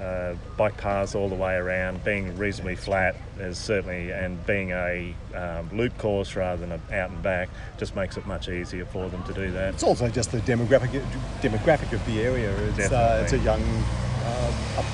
[0.00, 5.14] uh, bike paths all the way around, being reasonably flat, is certainly and being a
[5.34, 9.08] um, loop course rather than a out and back, just makes it much easier for
[9.08, 9.74] them to do that.
[9.74, 11.02] It's also just the demographic
[11.40, 12.54] demographic of the area.
[12.68, 14.84] It's, uh, it's a young, uh, up,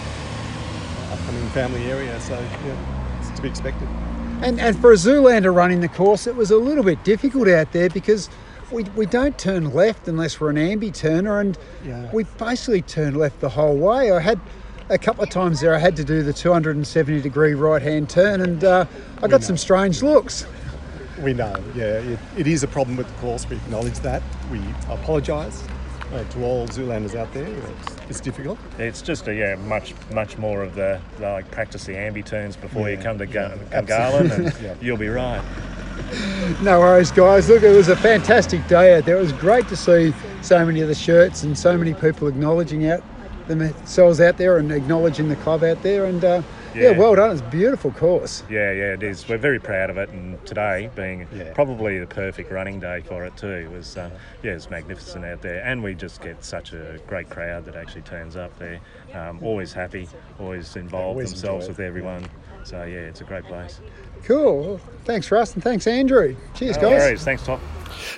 [1.13, 3.89] upcoming family area, so yeah, it's to be expected.
[4.43, 7.71] And, and for a Zoolander running the course, it was a little bit difficult out
[7.71, 8.29] there because
[8.73, 12.11] we, we don't turn left unless we're an ambi turner, and yeah.
[12.13, 14.11] we basically turned left the whole way.
[14.11, 14.41] I had
[14.89, 18.41] a couple of times there, I had to do the 270 degree right hand turn,
[18.41, 18.87] and uh,
[19.23, 20.45] I got some strange looks.
[21.21, 23.49] We know, yeah, it, it is a problem with the course.
[23.49, 24.25] We acknowledge that.
[24.51, 25.63] We apologise
[26.13, 27.47] to all Zoolanders out there.
[27.47, 28.59] It's, it's, difficult.
[28.79, 32.57] It's just a yeah, much much more of the, the like practice the ambi turns
[32.57, 34.75] before yeah, you come to yeah, Gungahlin, and yeah.
[34.81, 35.43] you'll be right.
[36.61, 37.49] No worries, guys.
[37.49, 39.17] Look, it was a fantastic day out there.
[39.17, 42.87] It was great to see so many of the shirts and so many people acknowledging
[42.89, 43.03] out
[43.49, 46.05] themselves out there and acknowledging the club out there.
[46.05, 46.43] And uh,
[46.75, 46.91] yeah.
[46.91, 46.99] yeah.
[46.99, 47.33] well done.
[47.33, 48.43] It's a beautiful course.
[48.51, 49.29] Yeah, yeah, it is.
[49.29, 51.53] We're very proud of it, and today being yeah.
[51.55, 54.11] probably the perfect running day for it too was uh,
[54.43, 58.03] yeah, it's magnificent out there, and we just get such a great crowd that actually
[58.03, 58.81] turns up there.
[59.15, 60.09] Um, always happy,
[60.39, 62.29] always involved always themselves with everyone.
[62.65, 63.81] So yeah, it's a great place.
[64.25, 64.81] Cool.
[65.05, 66.37] Thanks, Russ, and thanks, Andrew.
[66.55, 67.01] Cheers, no guys.
[67.01, 67.25] Worries.
[67.25, 67.61] Thanks, Tom.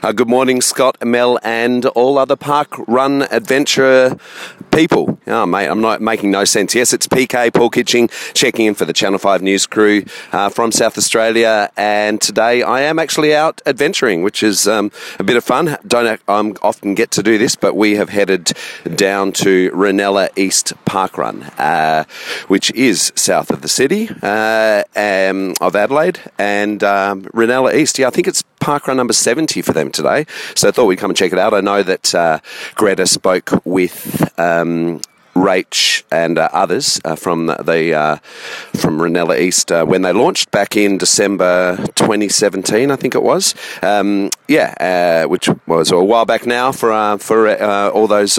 [0.03, 4.17] Uh, good morning, Scott, Mel, and all other park run adventure
[4.75, 5.19] people.
[5.29, 6.75] Oh, mate, I'm not making no sense.
[6.75, 10.73] Yes, it's PK Paul Kitching checking in for the Channel 5 news crew uh, from
[10.73, 11.71] South Australia.
[11.77, 15.79] And today I am actually out adventuring, which is um, a bit of fun.
[15.87, 18.53] Don't um, often get to do this, but we have headed
[18.97, 22.05] down to Reynella East Park Run, uh,
[22.49, 26.19] which is south of the city uh, um, of Adelaide.
[26.37, 30.25] And um, Reynella East, yeah, I think it's park run number 70 for them today.
[30.55, 31.53] So I thought we'd come and check it out.
[31.53, 32.41] I know that uh,
[32.75, 34.33] Greta spoke with.
[34.65, 34.99] Um,
[35.35, 38.17] Rach and uh, others uh, from the uh,
[38.77, 43.55] from Reynella East uh, when they launched back in December 2017, I think it was.
[43.83, 44.75] Um, yeah,
[45.25, 47.51] uh, which was a while back now for uh, for
[47.91, 48.39] all those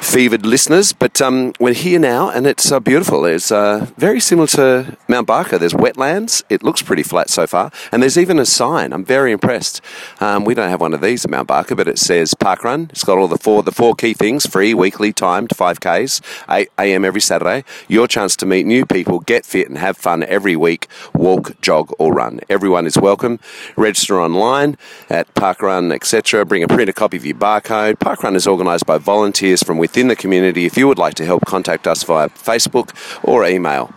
[0.00, 0.92] fevered listeners.
[0.92, 3.24] But um, we're here now, and it's beautiful.
[3.26, 5.58] It's very similar to Mount Barker.
[5.58, 6.42] There's wetlands.
[6.48, 8.92] It looks pretty flat so far, and there's even a sign.
[8.92, 9.80] I'm very impressed.
[10.20, 12.88] Um, we don't have one of these at Mount Barker, but it says Park Run.
[12.90, 15.50] It's got all the four the four key things: free, weekly, timed
[15.98, 17.04] 5Ks, 8 a.m.
[17.04, 17.64] every Saturday.
[17.88, 20.88] Your chance to meet new people, get fit, and have fun every week.
[21.14, 22.40] Walk, jog, or run.
[22.48, 23.38] Everyone is welcome.
[23.76, 24.76] Register online
[25.10, 26.44] at Parkrun, etc.
[26.44, 27.94] Bring a printed copy of your barcode.
[27.94, 30.66] Parkrun is organised by volunteers from within the community.
[30.66, 33.88] If you would like to help, contact us via Facebook or email.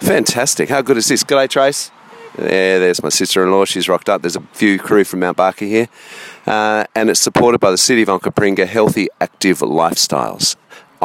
[0.00, 0.68] Fantastic.
[0.68, 1.24] How good is this?
[1.24, 1.90] G'day, Trace.
[2.38, 3.64] Yeah, there's my sister-in-law.
[3.64, 4.20] She's rocked up.
[4.20, 5.88] There's a few crew from Mount Barker here,
[6.46, 10.54] uh, and it's supported by the City of Onkaparinga Healthy Active Lifestyles.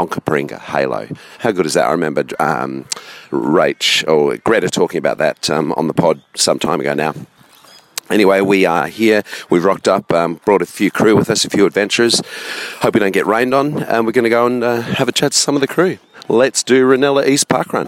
[0.05, 1.07] Onkaparinga Halo.
[1.39, 1.87] How good is that?
[1.87, 2.85] I remember um,
[3.29, 7.13] Rach or Greta talking about that um, on the pod some time ago now.
[8.09, 9.23] Anyway, we are here.
[9.49, 12.21] We've rocked up, um, brought a few crew with us, a few adventurers.
[12.81, 15.13] Hope we don't get rained on, and we're going to go and uh, have a
[15.13, 15.97] chat to some of the crew.
[16.27, 17.87] Let's do Reynella East Park Run.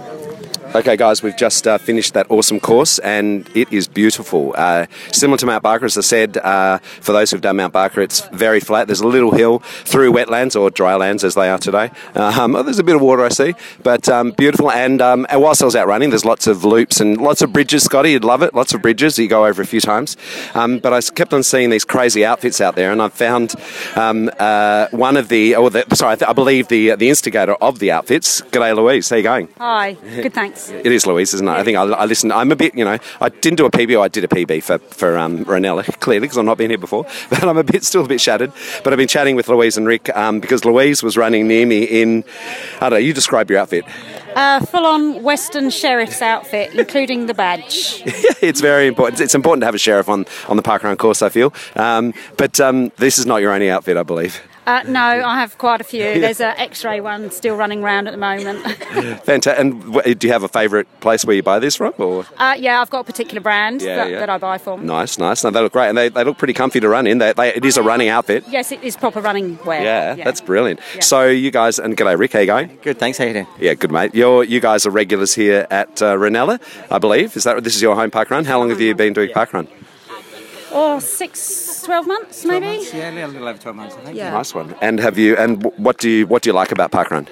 [0.76, 4.55] Okay, guys, we've just uh, finished that awesome course, and it is beautiful.
[4.57, 8.01] Uh, similar to Mount Barker, as I said, uh, for those who've done Mount Barker,
[8.01, 8.88] it's very flat.
[8.88, 11.91] There's a little hill through wetlands or dry lands as they are today.
[12.15, 13.53] Um, oh, there's a bit of water I see,
[13.84, 14.71] but um, beautiful.
[14.71, 17.53] And, um, and whilst I was out running, there's lots of loops and lots of
[17.53, 17.84] bridges.
[17.84, 18.55] Scotty, you'd love it.
[18.55, 20.17] Lots of bridges you go over a few times.
[20.55, 23.53] Um, but I kept on seeing these crazy outfits out there, and I found
[23.95, 27.53] um, uh, one of the, or the, sorry, I, th- I believe the the instigator
[27.53, 28.41] of the outfits.
[28.41, 29.07] G'day, Louise.
[29.07, 29.49] How you going?
[29.59, 30.62] Hi, good thanks.
[30.70, 31.51] It is Louise, isn't it?
[31.51, 32.34] I think I, I listened.
[32.34, 33.99] I'm a bit, you know, I didn't do a PB.
[34.01, 37.05] I did a PB for for um, Reynella, clearly, because I've not been here before.
[37.30, 38.53] But I'm a bit, still a bit shattered.
[38.84, 41.84] But I've been chatting with Louise and Rick um, because Louise was running near me
[41.84, 42.24] in.
[42.76, 42.97] I don't know.
[42.97, 43.86] You describe your outfit.
[44.36, 48.01] Uh, full on Western sheriff's outfit, including the badge.
[48.41, 49.20] it's very important.
[49.20, 51.22] It's important to have a sheriff on on the parkrun course.
[51.22, 51.53] I feel.
[51.76, 54.41] Um, but um, this is not your only outfit, I believe.
[54.66, 55.99] Uh, no, I have quite a few.
[56.22, 58.59] There's an x ray one still running around at the moment.
[59.24, 59.59] Fantastic.
[59.59, 61.93] And do you have a favourite place where you buy this from?
[61.97, 64.20] Or Uh, yeah, I've got a particular brand Yeah, that, yeah.
[64.20, 64.86] that I buy from.
[64.86, 65.43] nice, nice.
[65.43, 67.18] No, they look great, and they, they look pretty comfy to run in.
[67.18, 68.45] They, they, it is a running outfit.
[68.47, 69.82] Yes, it is proper running wear.
[69.84, 70.80] Yeah, that's brilliant.
[71.01, 72.80] So you guys, and g'day Rick, how you going?
[72.82, 73.18] Good, thanks.
[73.18, 73.47] How you doing?
[73.59, 74.16] Yeah, good mate.
[74.16, 76.59] You're, you guys are regulars here at uh, Reynella,
[76.91, 77.36] I believe.
[77.36, 78.45] Is that this is your home park run?
[78.45, 79.68] How long have you been doing park run?
[80.74, 82.84] Or six, 12 months maybe?
[82.93, 84.17] Yeah, a little over 12 months, I think.
[84.17, 84.32] Yeah.
[84.32, 84.76] Nice one.
[84.82, 85.36] And have you?
[85.38, 87.28] And what do you what do you like about park run?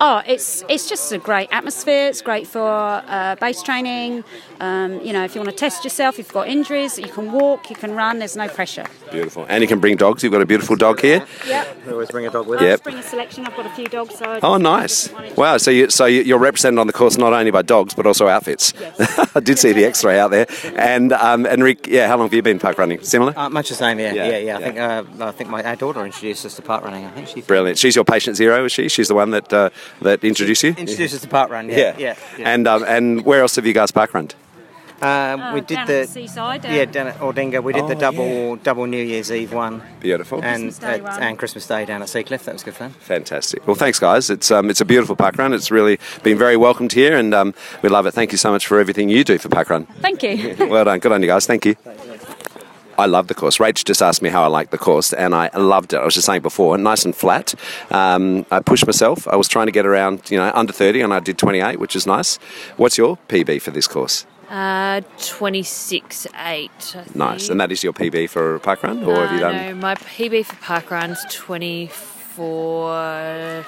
[0.00, 2.06] Oh, it's it's just a great atmosphere.
[2.08, 4.22] It's great for uh, base training.
[4.60, 7.32] Um, you know, if you want to test yourself, if you've got injuries, you can
[7.32, 8.18] walk, you can run.
[8.20, 8.86] There's no pressure.
[9.10, 9.44] Beautiful.
[9.48, 10.22] And you can bring dogs.
[10.22, 11.26] You've got a beautiful dog here.
[11.46, 11.86] Yep.
[11.86, 12.82] We always bring a dog with I'll Yep.
[12.84, 13.44] bring a selection.
[13.46, 14.14] I've got a few dogs.
[14.16, 15.10] So Oh, nice!
[15.36, 15.56] Wow.
[15.58, 18.28] So you so you- you're represented on the course not only by dogs but also
[18.28, 18.72] outfits.
[19.34, 20.46] I did see the X-ray out there.
[20.76, 23.02] And um, and Rick, yeah, how long have you been park running?
[23.02, 23.34] Similar.
[23.36, 24.12] Uh, much the same, yeah.
[24.12, 24.56] Yeah, Yeah, yeah.
[24.58, 27.04] I think uh, I think my our daughter introduced us to park running.
[27.04, 27.78] I think she Brilliant.
[27.78, 28.88] She's your patient zero, is she?
[28.88, 29.70] She's the one that uh,
[30.02, 30.70] that introduced you.
[30.76, 31.68] introduced us to part run.
[31.68, 32.16] Yeah, yeah.
[32.38, 32.48] yeah.
[32.52, 34.28] And um, and where else have you guys park run?
[35.00, 37.62] Um, we did down the, the seaside, yeah down- down at Aldinga.
[37.62, 39.80] We did the Oh, double double New Year's Eve one.
[40.00, 40.42] Beautiful.
[40.42, 42.42] And Christmas Day at- and Christmas Day down at Seacliff.
[42.44, 42.90] That was good fun.
[42.98, 43.64] Fantastic.
[43.64, 44.28] Well, thanks, guys.
[44.28, 45.52] It's um, it's a beautiful park run.
[45.52, 48.12] It's really been very welcomed here, and um, we love it.
[48.12, 49.86] Thank you so much for everything you do for park run.
[50.00, 50.56] Thank you.
[50.66, 50.98] well done.
[50.98, 51.46] Good on you guys.
[51.46, 51.76] Thank you.
[52.98, 53.58] I love the course.
[53.58, 55.98] Rach just asked me how I liked the course, and I loved it.
[55.98, 57.54] I was just saying before, nice and flat.
[57.90, 59.28] Um, I pushed myself.
[59.28, 61.94] I was trying to get around, you know, under 30, and I did 28, which
[61.94, 62.36] is nice.
[62.76, 64.26] What's your PB for this course?
[64.50, 66.32] Uh, 26 8.
[66.38, 66.68] I
[67.02, 67.14] think.
[67.14, 67.48] Nice.
[67.50, 69.66] And that is your PB for park run, or have you Uh, done?
[69.66, 73.64] No, my PB for parkrun's 24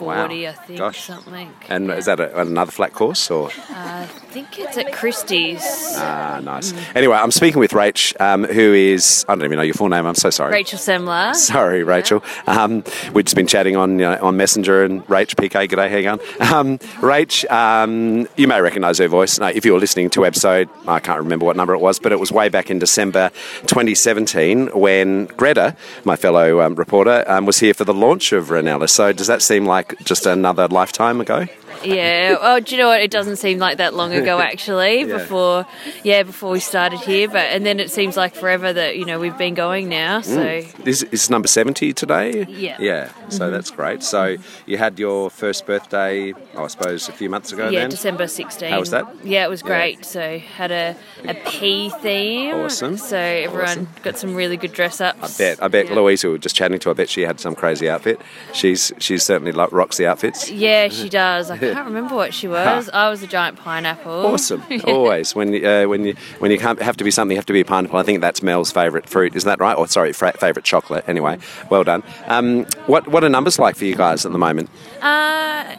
[0.00, 1.04] 40, I think, Gosh.
[1.04, 1.52] something.
[1.68, 3.48] And is that a, another flat course, or?
[3.48, 5.62] Uh, I think it's at Christie's.
[5.96, 6.72] Ah, nice.
[6.94, 10.06] Anyway, I'm speaking with Rach, um, who is, I don't even know your full name,
[10.06, 10.52] I'm so sorry.
[10.52, 11.34] Rachel Semler.
[11.34, 12.24] Sorry, Rachel.
[12.46, 12.82] Um,
[13.12, 16.02] we've just been chatting on you know, on Messenger and Rach, PK, g'day, how you
[16.02, 16.20] going?
[16.40, 19.38] Um, Rach, um, you may recognise her voice.
[19.38, 22.10] No, if you were listening to episode, I can't remember what number it was, but
[22.12, 23.30] it was way back in December
[23.66, 28.88] 2017 when Greta, my fellow um, reporter, um, was here for the launch of Reynella.
[28.88, 31.46] So does that seem like just another lifetime ago?
[31.84, 32.32] Yeah.
[32.40, 33.00] Well, do you know what?
[33.00, 35.00] It doesn't seem like that long ago, actually.
[35.00, 35.18] Yeah.
[35.18, 35.66] Before,
[36.04, 39.18] yeah, before we started here, but and then it seems like forever that you know
[39.18, 40.20] we've been going now.
[40.20, 40.86] So Mm.
[40.86, 42.44] Is, is number 70 today?
[42.48, 42.76] Yeah.
[42.80, 43.52] Yeah, so Mhm.
[43.52, 44.02] that's great.
[44.02, 47.90] So you had your first birthday, oh, I suppose, a few months ago yeah, then?
[47.90, 48.72] December sixteenth.
[48.72, 49.06] How was that?
[49.24, 49.66] Yeah, it was Yeah.
[49.68, 50.04] great.
[50.04, 52.54] So had a a P theme.
[52.56, 52.96] Awesome.
[52.96, 53.88] So everyone Awesome.
[54.02, 55.40] got some really good dress ups.
[55.40, 55.62] I bet.
[55.62, 57.88] I bet Louise, who we were just chatting to, I bet she had some crazy
[57.88, 58.20] outfit.
[58.52, 60.50] She's she's certainly like rocks the outfits.
[60.50, 61.50] Yeah, she does.
[61.50, 62.88] I can't remember what she was.
[62.90, 64.26] I was a giant pineapple.
[64.26, 64.62] Awesome.
[64.84, 67.46] Always when you, uh, when you when you can't have to be something, you have
[67.46, 67.98] to be a pineapple.
[67.98, 69.34] I think that's Mel's favourite fruit.
[69.34, 69.76] Isn't that right?
[69.76, 71.04] Or sorry, fra- favourite chocolate.
[71.08, 71.38] Anyway,
[71.70, 72.02] well done.
[72.26, 74.70] Um, what what are numbers like for you guys at the moment?
[75.00, 75.76] Uh,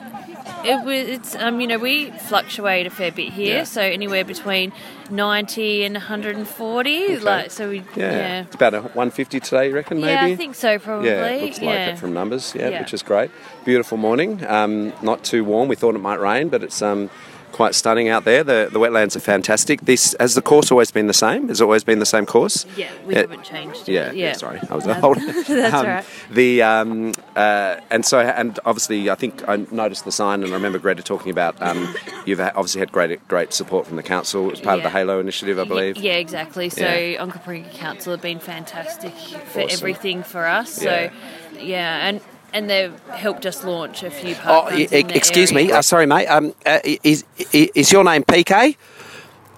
[0.66, 1.07] it was.
[1.07, 3.64] It's um, you know, we fluctuate a fair bit here, Yeah.
[3.64, 4.72] so anywhere between
[5.09, 7.18] ninety and one hundred and forty.
[7.18, 8.41] Like, so we Yeah, yeah.
[8.43, 9.70] it's about a 150 today.
[9.70, 9.99] You reckon?
[10.01, 10.12] Maybe.
[10.14, 10.80] Yeah, I think so.
[10.80, 11.09] Probably.
[11.09, 12.53] Yeah, looks like it from numbers.
[12.55, 12.80] Yeah, Yeah.
[12.82, 13.32] which is great.
[13.66, 14.45] Beautiful morning.
[14.47, 15.68] Um, not too warm.
[15.68, 17.09] We thought it might rain, but it's um,
[17.52, 18.43] quite stunning out there.
[18.43, 19.82] The the wetlands are fantastic.
[19.82, 21.47] This has the course always been the same.
[21.49, 22.66] Has it always been the same course?
[22.76, 23.22] Yeah, we Yeah.
[23.22, 23.88] haven't changed.
[23.89, 23.93] it.
[23.93, 24.34] Yeah, yeah.
[24.34, 25.18] Sorry, I was old.
[25.47, 26.06] That's Um, right.
[26.32, 30.56] The um, uh, and so and obviously I think I noticed the sign and I
[30.56, 31.95] remember Greta talking about um,
[32.26, 34.47] you've obviously had great great support from the council.
[34.47, 35.97] It was part of the Halo initiative, I believe.
[35.97, 36.70] Yeah, exactly.
[36.70, 37.24] So Yeah.
[37.26, 39.70] Onkaparinga Council have been fantastic for Awesome.
[39.72, 40.82] everything for us.
[40.84, 41.10] Yeah.
[41.10, 42.22] So yeah, and
[42.54, 44.74] and they've helped us launch a few Oh, park
[45.16, 45.72] excuse me.
[45.72, 46.28] Uh, sorry, mate.
[46.28, 48.76] Um, uh, is, is is your name PK?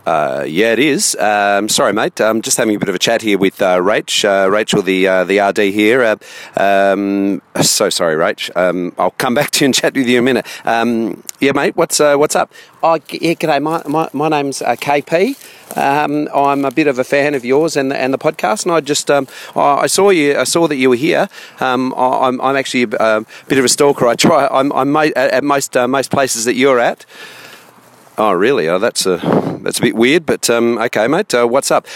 [0.06, 1.16] Uh, yeah, it is.
[1.16, 2.20] Um, sorry, mate.
[2.20, 4.26] I'm just having a bit of a chat here with uh, Rach.
[4.26, 6.04] Uh, Rachel, the uh, the RD here.
[6.04, 8.56] Uh, um, so sorry, Rach.
[8.56, 10.48] Um, I'll come back to you and chat with you in a minute.
[10.66, 11.78] Um, yeah, mate.
[11.78, 12.52] What's uh, what's up?
[12.82, 13.62] Oh, yeah, g'day.
[13.62, 15.38] My my, my name's KP.
[15.78, 18.74] Um, I'm a bit of a fan of yours and the, and the podcast, and
[18.74, 20.38] I just um, I I saw you.
[20.38, 21.30] I saw that you were here.
[21.62, 21.94] I, I'm,
[22.42, 24.06] I'm actually a um, bit of a stalker.
[24.06, 24.48] I try.
[24.48, 27.06] I'm, I'm at most most places that you're at.
[28.16, 28.68] Oh, really?
[28.70, 29.18] Oh, that's a
[29.64, 31.34] that's a bit weird, but um, okay, mate.
[31.34, 31.88] Uh, what's up?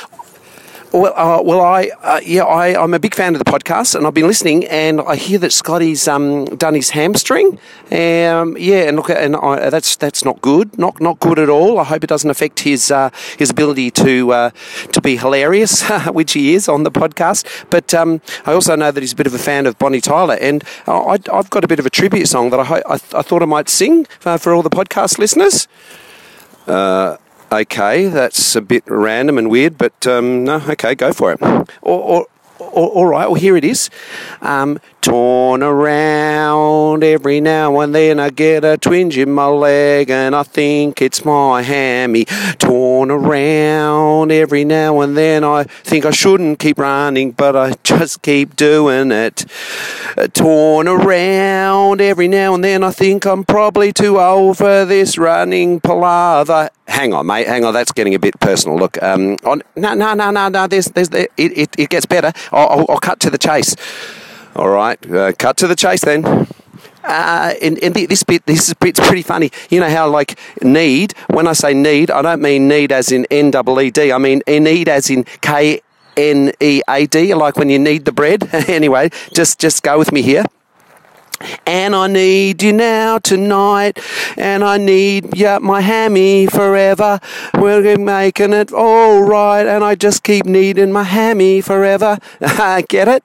[0.92, 4.08] Well, uh, well, I uh, yeah, I, I'm a big fan of the podcast, and
[4.08, 7.60] I've been listening, and I hear that Scotty's um, done his hamstring.
[7.92, 11.78] Um, yeah, and look, and I, that's that's not good, not not good at all.
[11.78, 14.50] I hope it doesn't affect his uh, his ability to uh,
[14.94, 17.46] to be hilarious, which he is on the podcast.
[17.70, 20.38] But um, I also know that he's a bit of a fan of Bonnie Tyler,
[20.42, 23.22] and uh, I, I've got a bit of a tribute song that I I, I
[23.22, 25.68] thought I might sing uh, for all the podcast listeners.
[26.68, 27.18] Uh,
[27.52, 31.42] okay, that's a bit random and weird, but um, no, okay, go for it.
[31.42, 32.28] Or, or,
[32.60, 33.90] all right, well, here it is.
[34.42, 40.36] Um, torn around every now and then, I get a twinge in my leg, and
[40.36, 42.26] I think it's my hammy.
[42.60, 48.22] Torn around every now and then, I think I shouldn't keep running, but I just
[48.22, 49.46] keep doing it.
[50.18, 55.18] Uh, torn around every now and then, I think I'm probably too old for this
[55.18, 56.70] running palaver.
[56.88, 57.48] Hang on, mate.
[57.48, 57.74] Hang on.
[57.74, 58.78] That's getting a bit personal.
[58.78, 60.68] Look, um, on, no, no, no, no, no.
[60.68, 62.32] There's, there's, it, it, it gets better.
[62.52, 63.76] I'll, I'll, cut to the chase.
[64.56, 66.48] All right, uh, cut to the chase then.
[67.04, 69.50] Uh, and, and this bit, this bit's pretty funny.
[69.70, 71.14] You know how like need.
[71.30, 74.12] When I say need, I don't mean need as in N double E D.
[74.12, 75.82] I mean need as in K
[76.18, 77.34] N E A D.
[77.34, 78.54] Like when you need the bread.
[78.70, 80.44] anyway, just just go with me here.
[81.66, 84.00] And I need you now tonight.
[84.38, 87.20] And I need yeah, my hammy forever.
[87.56, 89.66] We're making it all right.
[89.66, 92.20] And I just keep needing my hammy forever.
[92.90, 93.24] Get it?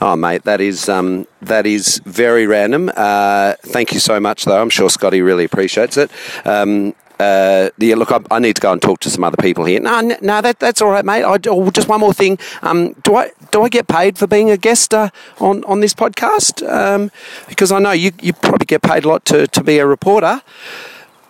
[0.00, 2.90] Oh, mate, that is um, that is very random.
[2.96, 4.60] Uh, thank you so much, though.
[4.60, 6.10] I'm sure Scotty really appreciates it.
[6.44, 9.64] Um, uh, yeah, look, I, I need to go and talk to some other people
[9.64, 9.80] here.
[9.80, 11.22] No, no, no that, that's all right, mate.
[11.22, 12.38] I, oh, just one more thing.
[12.62, 15.94] Um, do I do I get paid for being a guest uh, on on this
[15.94, 16.68] podcast?
[16.68, 17.12] Um,
[17.48, 20.42] because I know you you probably get paid a lot to, to be a reporter.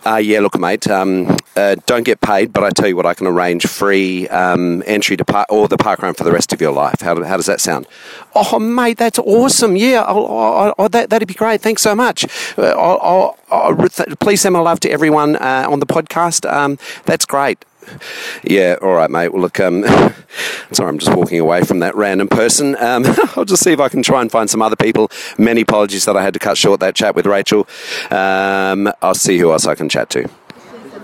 [0.04, 3.14] Uh, yeah, look, mate, um, uh, don't get paid, but I tell you what, I
[3.14, 6.60] can arrange free um, entry to park or the park run for the rest of
[6.60, 7.00] your life.
[7.00, 7.86] How, how does that sound?
[8.34, 9.76] Oh, mate, that's awesome.
[9.76, 11.60] Yeah, I'll, I'll, I'll, that, that'd be great.
[11.60, 12.24] Thanks so much.
[12.58, 13.32] Uh,
[14.18, 16.50] please send my love to everyone uh, on the podcast.
[16.52, 17.64] Um, that's great.
[18.42, 19.32] Yeah, all right, mate.
[19.32, 19.84] Well, look, um,
[20.72, 22.76] sorry, I'm just walking away from that random person.
[22.76, 23.04] Um,
[23.36, 25.10] I'll just see if I can try and find some other people.
[25.38, 27.66] Many apologies that I had to cut short that chat with Rachel.
[28.10, 30.28] Um, I'll see who else I can chat to.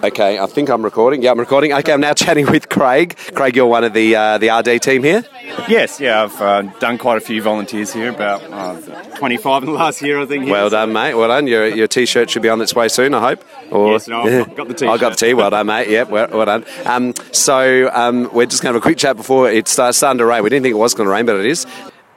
[0.03, 1.23] Okay, I think I'm recording.
[1.23, 1.73] Yeah, I'm recording.
[1.73, 3.17] Okay, I'm now chatting with Craig.
[3.35, 5.25] Craig, you're one of the uh, the RD team here.
[5.69, 8.77] Yes, yeah, I've uh, done quite a few volunteers here, about uh,
[9.17, 10.45] 25 in the last year, I think.
[10.45, 10.53] here.
[10.53, 11.15] Well done, mate.
[11.15, 11.49] Well done.
[11.49, 13.45] Your, your t-shirt should be on its way soon, I hope.
[13.73, 14.89] Or, Yes, no, I've got the t-shirt.
[14.95, 15.35] I got the t.
[15.35, 15.89] Well done, mate.
[15.89, 16.65] Yep, well, well done.
[16.85, 20.19] Um, so um, we're just going to have a quick chat before it starts starting
[20.19, 20.45] to rain.
[20.45, 21.67] We didn't think it was going to rain, but it is.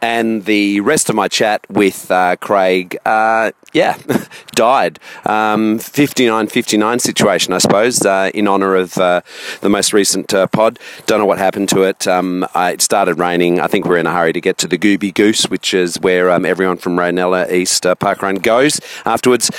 [0.01, 3.97] And the rest of my chat with uh, Craig, uh, yeah,
[4.55, 4.99] died.
[5.25, 9.21] Um, 59-59 situation, I suppose, uh, in honour of uh,
[9.61, 10.79] the most recent uh, pod.
[11.05, 12.07] Don't know what happened to it.
[12.07, 13.59] Um, it started raining.
[13.59, 16.31] I think we're in a hurry to get to the Gooby Goose, which is where
[16.31, 19.51] um, everyone from Reynella East uh, Park Run goes afterwards.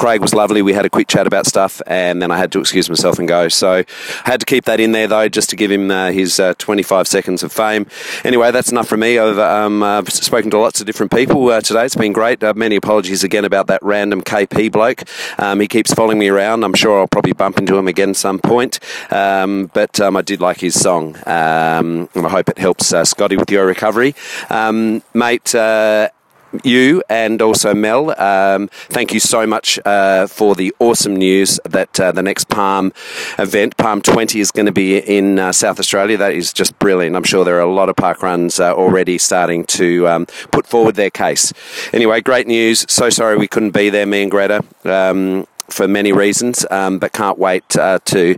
[0.00, 0.62] Craig was lovely.
[0.62, 3.28] We had a quick chat about stuff, and then I had to excuse myself and
[3.28, 3.48] go.
[3.48, 3.84] So I
[4.24, 7.06] had to keep that in there though, just to give him uh, his uh, 25
[7.06, 7.86] seconds of fame.
[8.24, 9.18] Anyway, that's enough from me.
[9.18, 11.84] I've um, uh, spoken to lots of different people uh, today.
[11.84, 12.42] It's been great.
[12.42, 15.02] Uh, many apologies again about that random KP bloke.
[15.38, 16.64] Um, he keeps following me around.
[16.64, 18.80] I'm sure I'll probably bump into him again some point.
[19.12, 23.04] Um, but um, I did like his song, um, and I hope it helps uh,
[23.04, 24.14] Scotty with your recovery,
[24.48, 25.54] um, mate.
[26.64, 32.00] You and also Mel, um, thank you so much uh, for the awesome news that
[32.00, 32.92] uh, the next Palm
[33.38, 36.16] event, Palm 20, is going to be in uh, South Australia.
[36.16, 37.14] That is just brilliant.
[37.14, 40.66] I'm sure there are a lot of park runs uh, already starting to um, put
[40.66, 41.52] forward their case.
[41.92, 42.84] Anyway, great news.
[42.88, 44.64] So sorry we couldn't be there, me and Greta.
[44.84, 48.36] Um, for many reasons, um, but can't wait uh, to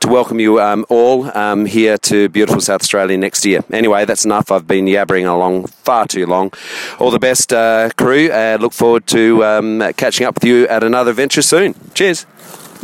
[0.00, 3.64] to welcome you um, all um, here to beautiful South Australia next year.
[3.72, 4.50] Anyway, that's enough.
[4.50, 6.52] I've been yabbering along far too long.
[6.98, 8.30] All the best, uh, crew.
[8.30, 11.74] Uh, look forward to um, catching up with you at another venture soon.
[11.94, 12.26] Cheers.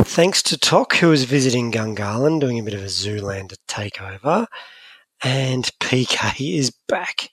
[0.03, 4.47] Thanks to TOC, who is visiting Gungahlin, doing a bit of a Zoolander takeover.
[5.23, 7.29] And PK is back,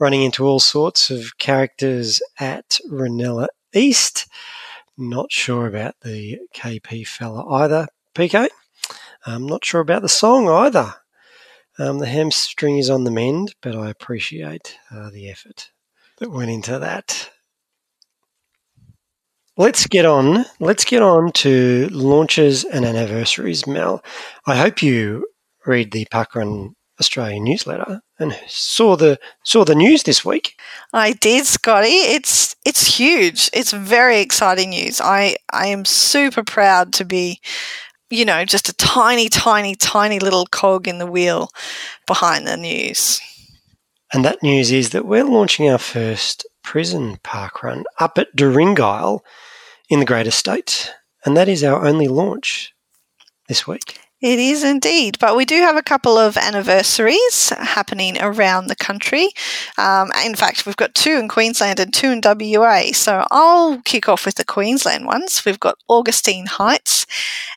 [0.00, 4.26] running into all sorts of characters at Reynella East.
[5.00, 8.48] Not sure about the KP fella either, PK.
[9.24, 10.92] I'm not sure about the song either.
[11.78, 15.70] Um, the hamstring is on the mend, but I appreciate uh, the effort
[16.18, 17.30] that went into that.
[19.56, 20.44] Let's get on.
[20.58, 24.04] Let's get on to launches and anniversaries, Mel.
[24.46, 25.26] I hope you
[25.64, 30.58] read the Parkrun Australian newsletter and saw the saw the news this week.
[30.92, 31.88] I did, Scotty.
[31.88, 33.50] It's it's huge.
[33.52, 35.00] It's very exciting news.
[35.00, 37.40] I I am super proud to be,
[38.10, 41.50] you know, just a tiny, tiny, tiny little cog in the wheel
[42.06, 43.20] behind the news.
[44.12, 49.20] And that news is that we're launching our first prison park run up at Dhurringile
[49.88, 50.92] in the Great Estate.
[51.24, 52.74] And that is our only launch
[53.48, 54.00] this week.
[54.20, 59.30] It is indeed, but we do have a couple of anniversaries happening around the country.
[59.78, 62.92] Um, in fact, we've got two in Queensland and two in WA.
[62.92, 65.42] So I'll kick off with the Queensland ones.
[65.46, 67.06] We've got Augustine Heights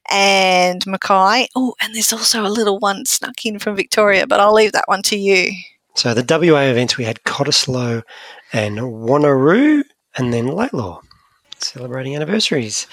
[0.09, 1.49] and Mackay.
[1.53, 4.87] Oh, and there's also a little one snuck in from Victoria, but I'll leave that
[4.87, 5.51] one to you.
[5.95, 8.03] So the WA events we had Cottesloe
[8.53, 9.83] and Wanneroo,
[10.15, 11.01] and then Latelaw,
[11.59, 12.87] celebrating anniversaries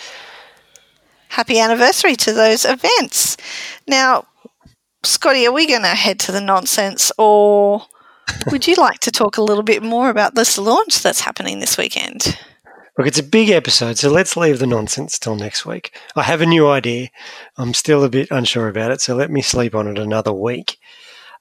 [1.31, 3.37] happy anniversary to those events.
[3.87, 4.27] Now,
[5.03, 7.83] Scotty, are we going to head to the nonsense or
[8.51, 11.79] would you like to talk a little bit more about this launch that's happening this
[11.79, 12.39] weekend?
[12.99, 15.97] Look, it's a big episode, so let's leave the nonsense till next week.
[16.17, 17.09] I have a new idea.
[17.57, 20.79] I'm still a bit unsure about it, so let me sleep on it another week.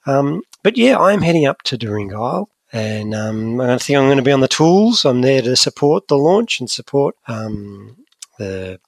[0.05, 4.23] Um, but yeah, I'm heading up to Dhurringile, and um, I think I'm going to
[4.23, 5.03] be on the tools.
[5.03, 7.97] I'm there to support the launch and support um,
[8.37, 8.79] the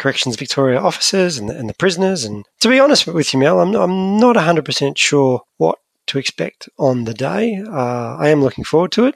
[0.00, 2.24] Corrections Victoria officers and the, and the prisoners.
[2.24, 6.68] And to be honest with you, Mel, I'm, I'm not 100% sure what to expect
[6.78, 7.62] on the day.
[7.64, 9.14] Uh, I am looking forward to it.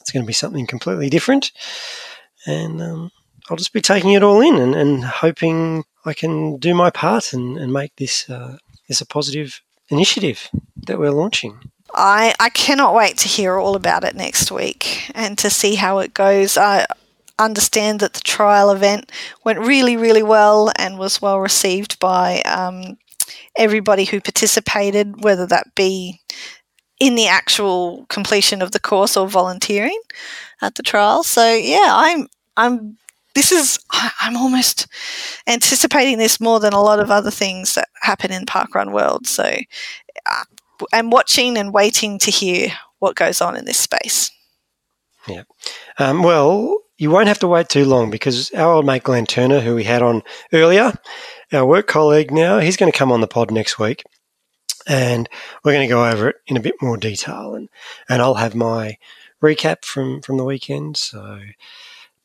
[0.00, 1.52] It's going to be something completely different.
[2.46, 3.10] And um,
[3.48, 7.32] I'll just be taking it all in and, and hoping I can do my part
[7.32, 8.56] and, and make this, uh,
[8.88, 9.60] this a positive
[9.90, 10.48] initiative
[10.86, 11.70] that we're launching.
[11.94, 15.98] I, I cannot wait to hear all about it next week and to see how
[15.98, 16.56] it goes.
[16.56, 16.86] I,
[17.38, 19.10] understand that the trial event
[19.44, 22.98] went really, really well and was well received by um,
[23.56, 26.20] everybody who participated, whether that be
[27.00, 30.00] in the actual completion of the course or volunteering
[30.62, 31.22] at the trial.
[31.22, 32.98] So yeah, I'm I'm
[33.34, 33.78] this is
[34.20, 34.86] I'm almost
[35.46, 39.26] anticipating this more than a lot of other things that happen in Parkrun World.
[39.26, 39.44] So
[40.26, 40.44] uh,
[40.92, 44.30] I'm watching and waiting to hear what goes on in this space.
[45.28, 45.42] Yeah.
[45.98, 49.60] Um, well, you won't have to wait too long because our old mate Glenn Turner,
[49.60, 50.22] who we had on
[50.52, 50.92] earlier,
[51.52, 54.02] our work colleague now, he's going to come on the pod next week
[54.86, 55.28] and
[55.64, 57.68] we're going to go over it in a bit more detail and,
[58.08, 58.96] and I'll have my
[59.42, 60.96] recap from, from the weekend.
[60.96, 61.40] So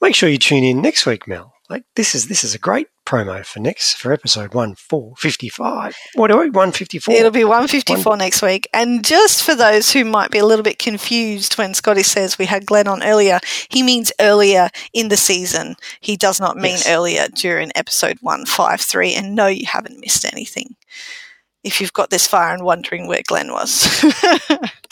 [0.01, 1.52] make sure you tune in next week, Mel.
[1.69, 5.47] Like this is this is a great promo for next for episode one four fifty
[5.47, 5.95] five.
[6.15, 7.15] What are we one fifty four?
[7.15, 8.67] It'll be one fifty four next week.
[8.73, 12.45] And just for those who might be a little bit confused when Scotty says we
[12.45, 15.75] had Glenn on earlier, he means earlier in the season.
[16.01, 16.89] He does not mean yes.
[16.89, 19.13] earlier during episode one five three.
[19.13, 20.75] And no, you haven't missed anything.
[21.63, 24.03] If you've got this far and wondering where Glenn was.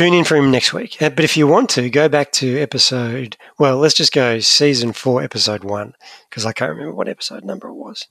[0.00, 0.96] tune in for him next week.
[1.02, 4.94] Uh, but if you want to, go back to episode, well, let's just go season
[4.94, 5.94] four, episode one,
[6.30, 8.06] because I can't remember what episode number it was.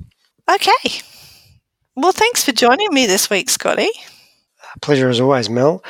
[0.48, 1.02] Okay.
[1.96, 3.90] Well, thanks for joining me this week, Scotty.
[4.84, 5.84] Pleasure as always, Mel.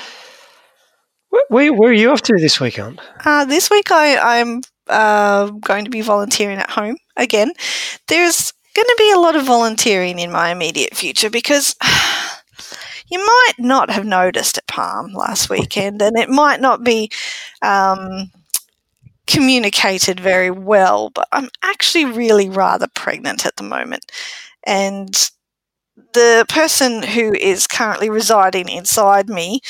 [1.31, 3.01] Where, where, where are you off to this weekend?
[3.26, 7.51] Uh, this week I, I'm uh, going to be volunteering at home again.
[8.07, 11.76] There's going to be a lot of volunteering in my immediate future because
[13.10, 17.10] you might not have noticed at Palm last weekend, and it might not be
[17.61, 18.31] um,
[19.27, 24.11] communicated very well, but I'm actually really rather pregnant at the moment.
[24.65, 25.30] And
[26.14, 29.61] the person who is currently residing inside me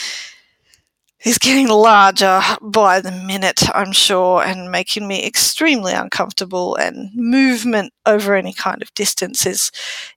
[1.25, 6.75] is getting larger by the minute, I'm sure, and making me extremely uncomfortable.
[6.75, 9.71] And movement over any kind of distance is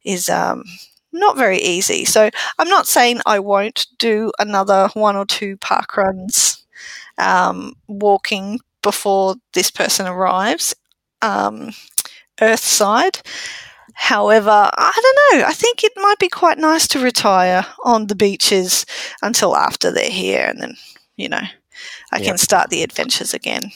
[0.05, 0.63] is um,
[1.13, 2.05] not very easy.
[2.05, 6.65] So I'm not saying I won't do another one or two park runs
[7.19, 10.75] um, walking before this person arrives,
[11.21, 11.73] um,
[12.41, 13.21] Earthside.
[13.95, 14.93] However, I
[15.31, 15.47] don't know.
[15.47, 18.87] I think it might be quite nice to retire on the beaches
[19.21, 20.77] until after they're here, and then
[21.17, 21.43] you know
[22.11, 22.27] I Yep.
[22.27, 23.71] can start the adventures again.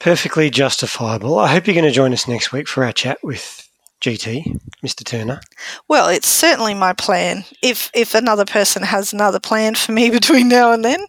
[0.00, 1.38] Perfectly justifiable.
[1.38, 3.59] I hope you're going to join us next week for our chat with
[4.00, 5.04] GT, Mr.
[5.04, 5.40] Turner.
[5.88, 7.44] Well, it's certainly my plan.
[7.62, 11.04] If if another person has another plan for me between now and then,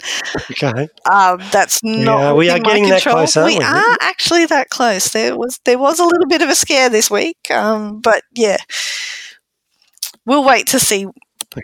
[0.51, 0.89] Okay.
[1.09, 2.19] um, that's not.
[2.19, 3.63] Yeah, we are getting that close, aren't we?
[3.63, 5.09] are actually that close.
[5.09, 8.57] There was there was a little bit of a scare this week, um, but yeah,
[10.25, 11.07] we'll wait to see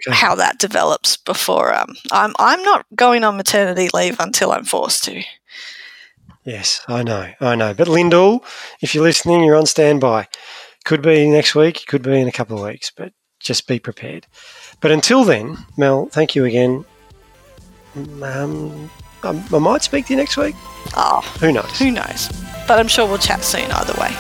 [0.10, 1.74] how that develops before.
[1.74, 5.24] Um, I'm I'm not going on maternity leave until I'm forced to.
[6.46, 7.74] Yes, I know, I know.
[7.74, 8.40] But Lyndell,
[8.82, 10.28] if you're listening, you're on standby.
[10.88, 13.12] Could be next week, could be in a couple of weeks, but
[13.42, 14.26] just be prepared.
[14.80, 16.86] But until then, Mel, thank you again.
[18.24, 18.90] Um,
[19.22, 20.56] I, I might speak to you next week.
[20.96, 21.78] Oh, Who knows?
[21.78, 22.30] Who knows?
[22.70, 24.16] But I'm sure we'll chat soon either way.